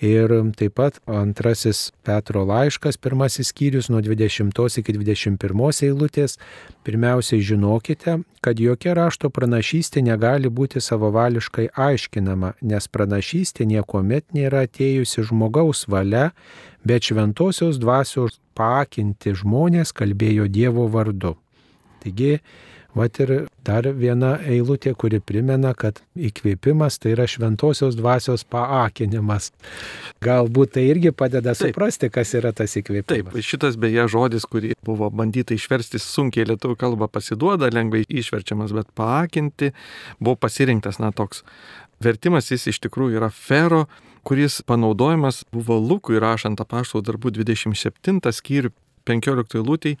Ir 0.00 0.32
taip 0.58 0.74
pat 0.76 1.00
antrasis 1.06 1.92
Petro 2.04 2.44
laiškas, 2.44 2.96
pirmasis 2.96 3.52
skyrius 3.52 3.88
nuo 3.88 4.00
20 4.04 4.78
iki 4.80 4.92
21 4.92 5.82
eilutės. 5.88 6.38
Pirmiausiai 6.84 7.40
žinokite, 7.40 8.18
kad 8.44 8.60
jokia 8.60 8.94
rašto 8.94 9.30
pranašystė 9.30 10.02
negali 10.04 10.50
būti 10.52 10.82
savavališkai 10.84 11.70
aiškinama, 11.72 12.54
nes 12.60 12.88
pranašystė 12.88 13.64
niekuomet 13.64 14.36
nėra 14.36 14.66
atėjusi 14.68 15.24
žmogaus 15.30 15.86
valia, 15.88 16.32
bet 16.84 17.08
šventosios 17.08 17.80
dvasios 17.80 18.38
paakinti 18.54 19.32
žmonės 19.32 19.96
kalbėjo 19.96 20.50
Dievo 20.52 20.86
vardu. 20.92 21.38
Taigi, 22.04 22.42
Vat 22.94 23.18
ir 23.18 23.32
dar 23.66 23.86
viena 23.98 24.36
eilutė, 24.46 24.92
kuri 24.94 25.18
primena, 25.18 25.72
kad 25.74 25.98
įkvėpimas 26.14 27.00
tai 27.02 27.14
yra 27.16 27.26
šventosios 27.26 27.96
dvasios 27.98 28.44
paakinimas. 28.46 29.50
Galbūt 30.22 30.76
tai 30.76 30.84
irgi 30.92 31.10
padeda 31.10 31.56
Taip. 31.56 31.72
suprasti, 31.72 32.10
kas 32.14 32.36
yra 32.38 32.52
tas 32.54 32.76
įkvėpimas. 32.78 33.34
Taip, 33.34 33.46
šitas 33.46 33.78
beje 33.82 34.06
žodis, 34.14 34.46
kurį 34.46 34.76
buvo 34.86 35.10
bandyta 35.10 35.56
išversti 35.58 35.98
sunkiai 36.02 36.46
lietuvių 36.52 36.78
kalbą 36.78 37.10
pasiduoda, 37.10 37.72
lengvai 37.74 38.04
išverčiamas, 38.06 38.76
bet 38.78 38.92
paakinti 38.94 39.72
buvo 40.20 40.38
pasirinktas, 40.46 41.02
na, 41.02 41.10
toks 41.10 41.42
vertimas 42.04 42.52
jis 42.52 42.68
iš 42.70 42.78
tikrųjų 42.86 43.18
yra 43.18 43.32
fero, 43.34 43.88
kuris 44.24 44.62
panaudojimas 44.66 45.42
buvo 45.52 45.80
Lukui 45.82 46.22
rašant 46.22 46.62
apaštalų 46.62 47.08
darbų 47.10 47.34
27 47.42 48.22
skyrių 48.38 48.70
15 49.04 49.60
lūtėj 49.60 49.98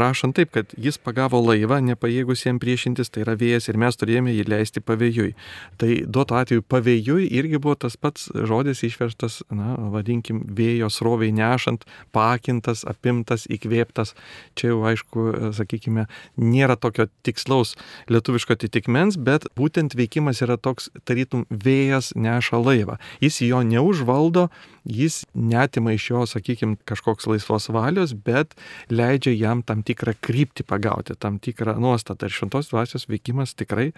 rašant 0.00 0.36
taip, 0.36 0.50
kad 0.54 0.72
jis 0.80 0.98
pagavo 0.98 1.40
laivą, 1.42 1.78
nepajėgus 1.84 2.44
jam 2.46 2.58
priešintis, 2.62 3.10
tai 3.12 3.22
yra 3.24 3.36
vėjas 3.38 3.68
ir 3.70 3.78
mes 3.80 3.98
turėjome 3.98 4.34
jį 4.34 4.46
leisti 4.50 4.82
pavėjui. 4.84 5.34
Tai 5.80 5.90
duoto 6.06 6.38
atveju 6.38 6.64
pavėjui 6.66 7.28
irgi 7.38 7.60
buvo 7.62 7.76
tas 7.86 7.96
pats 8.00 8.26
žodis 8.34 8.82
išverstas, 8.86 9.42
na, 9.54 9.74
vadinkim, 9.94 10.42
vėjo 10.58 10.90
sroviai 10.92 11.34
nešant, 11.34 11.86
pakintas, 12.14 12.84
apimtas, 12.88 13.46
įkvėptas. 13.52 14.14
Čia 14.58 14.72
jau 14.72 14.82
aišku, 14.90 15.26
sakykime, 15.56 16.06
nėra 16.40 16.76
tokio 16.80 17.08
tikslaus 17.26 17.74
lietuviško 18.10 18.58
atitikmens, 18.58 19.18
bet 19.20 19.48
būtent 19.58 19.96
veikimas 19.98 20.42
yra 20.44 20.58
toks, 20.58 20.90
tarytum, 21.08 21.46
vėjas 21.50 22.12
neša 22.18 22.60
laivą. 22.60 22.98
Jis 23.22 23.42
jo 23.44 23.62
neužvaldo, 23.66 24.48
jis 24.84 25.24
netima 25.34 25.94
iš 25.94 26.10
jo, 26.10 26.24
sakykime, 26.28 26.76
kažkoks 26.88 27.28
laisvos 27.30 27.70
valios, 27.72 28.12
bet 28.14 28.54
leidžia 28.90 29.32
jam 29.36 29.62
tam 29.62 29.83
tikrą 29.86 30.14
kryptį 30.24 30.66
pagauti, 30.68 31.16
tam 31.18 31.40
tikrą 31.42 31.76
nuostatą. 31.80 32.28
Ir 32.28 32.36
šventos 32.36 32.70
dvasios 32.72 33.08
veikimas 33.10 33.54
tikrai 33.58 33.92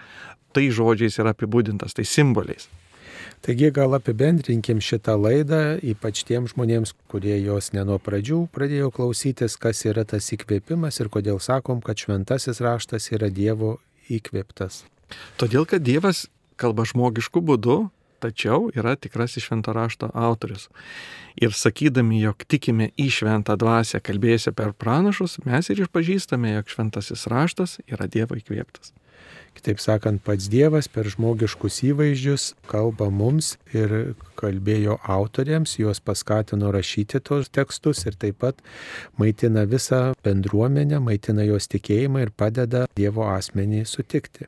tai 0.55 0.67
žodžiais 0.73 1.19
yra 1.21 1.35
apibūdintas, 1.35 1.95
tai 1.97 2.05
simboliais. 2.07 2.67
Taigi 3.45 3.69
gal 3.71 3.93
apibendrinkim 3.93 4.79
šitą 4.81 5.13
laidą, 5.19 5.77
ypač 5.85 6.23
tiem 6.25 6.47
žmonėms, 6.49 6.95
kurie 7.11 7.35
jos 7.37 7.69
ne 7.75 7.83
nuo 7.85 7.99
pradžių 8.01 8.47
pradėjo 8.53 8.89
klausytis, 8.95 9.57
kas 9.61 9.83
yra 9.85 10.05
tas 10.09 10.31
įkvėpimas 10.33 10.97
ir 11.01 11.11
kodėl 11.13 11.37
sakom, 11.43 11.83
kad 11.85 12.01
šventasis 12.01 12.61
raštas 12.65 13.11
yra 13.13 13.29
Dievo 13.29 13.77
įkvėptas. 14.09 14.85
Todėl, 15.37 15.67
kad 15.69 15.85
Dievas 15.85 16.25
kalba 16.57 16.87
žmogišku 16.89 17.43
būdu, 17.45 17.77
tačiau 18.19 18.69
yra 18.75 18.95
tikrasis 18.95 19.47
švento 19.47 19.73
rašto 19.75 20.11
autorius. 20.13 20.67
Ir 21.37 21.53
sakydami, 21.53 22.21
jog 22.23 22.45
tikime 22.49 22.91
į 22.97 23.09
šventą 23.19 23.57
dvasę, 23.61 24.01
kalbėjusi 24.01 24.55
per 24.57 24.73
pranašus, 24.73 25.37
mes 25.45 25.69
ir 25.69 25.83
išpažįstame, 25.85 26.55
jog 26.57 26.71
šventasis 26.73 27.27
raštas 27.29 27.77
yra 27.85 28.09
Dievo 28.09 28.39
įkvėptas. 28.39 28.93
Kitaip 29.57 29.79
sakant, 29.81 30.21
pats 30.21 30.45
Dievas 30.53 30.85
per 30.93 31.07
žmogiškus 31.09 31.79
įvaizdžius 31.87 32.51
kalba 32.69 33.07
mums 33.09 33.55
ir 33.73 34.13
kalbėjo 34.37 34.99
autoriams, 35.01 35.73
juos 35.81 35.97
paskatino 35.97 36.69
rašyti 36.75 37.23
tos 37.25 37.49
tekstus 37.49 38.03
ir 38.05 38.19
taip 38.21 38.37
pat 38.43 38.61
maitina 39.17 39.65
visą 39.65 40.11
bendruomenę, 40.27 41.01
maitina 41.01 41.47
jos 41.47 41.69
tikėjimą 41.73 42.27
ir 42.27 42.35
padeda 42.37 42.85
Dievo 42.99 43.25
asmenį 43.31 43.81
sutikti. 43.89 44.45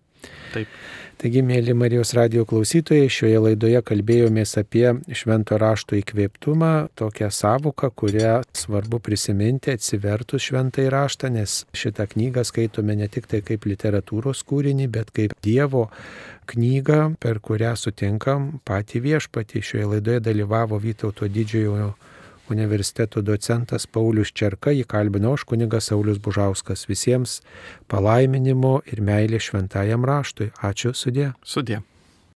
Taip. 0.54 0.80
Taigi, 1.20 1.42
mėly 1.44 1.74
Marijos 1.76 2.14
radio 2.16 2.46
klausytojai, 2.48 3.10
šioje 3.12 3.42
laidoje 3.44 3.82
kalbėjomės 3.84 4.54
apie 4.62 4.86
švento 5.20 5.58
rašto 5.60 5.98
įkvėptumą, 5.98 6.70
tokią 6.96 7.28
savoką, 7.36 7.90
kurią 7.92 8.38
svarbu 8.56 9.02
prisiminti 9.04 9.74
atsivertus 9.76 10.46
šventai 10.48 10.88
raštą, 10.94 11.34
nes 11.36 11.66
šitą 11.76 12.08
knygą 12.14 12.46
skaitome 12.48 12.96
ne 12.96 13.10
tik 13.12 13.28
tai 13.28 13.42
kaip 13.44 13.68
literatūros 13.68 14.46
kūrinį, 14.48 14.88
bet 14.96 15.12
kaip 15.12 15.36
Dievo 15.44 15.90
knygą, 16.54 17.02
per 17.20 17.44
kurią 17.44 17.76
sutinkam 17.76 18.54
patį 18.64 19.04
viešpatį. 19.10 19.66
Šioje 19.72 19.92
laidoje 19.98 20.24
dalyvavo 20.24 20.80
Vytauto 20.80 21.28
didžiojo 21.28 21.98
universiteto 22.52 23.22
docentas 23.22 23.88
Paulius 23.88 24.34
Čerka, 24.34 24.74
jį 24.76 24.88
kalbino 24.90 25.36
aš 25.38 25.46
kunigas 25.50 25.92
Saulis 25.92 26.20
Bužauskas. 26.24 26.88
Visiems 26.90 27.40
palaiminimo 27.92 28.80
ir 28.92 29.02
meilė 29.02 29.42
šventajam 29.44 30.08
raštui. 30.08 30.52
Ačiū 30.72 30.96
sudė. 30.98 31.32
Sudė. 31.44 31.84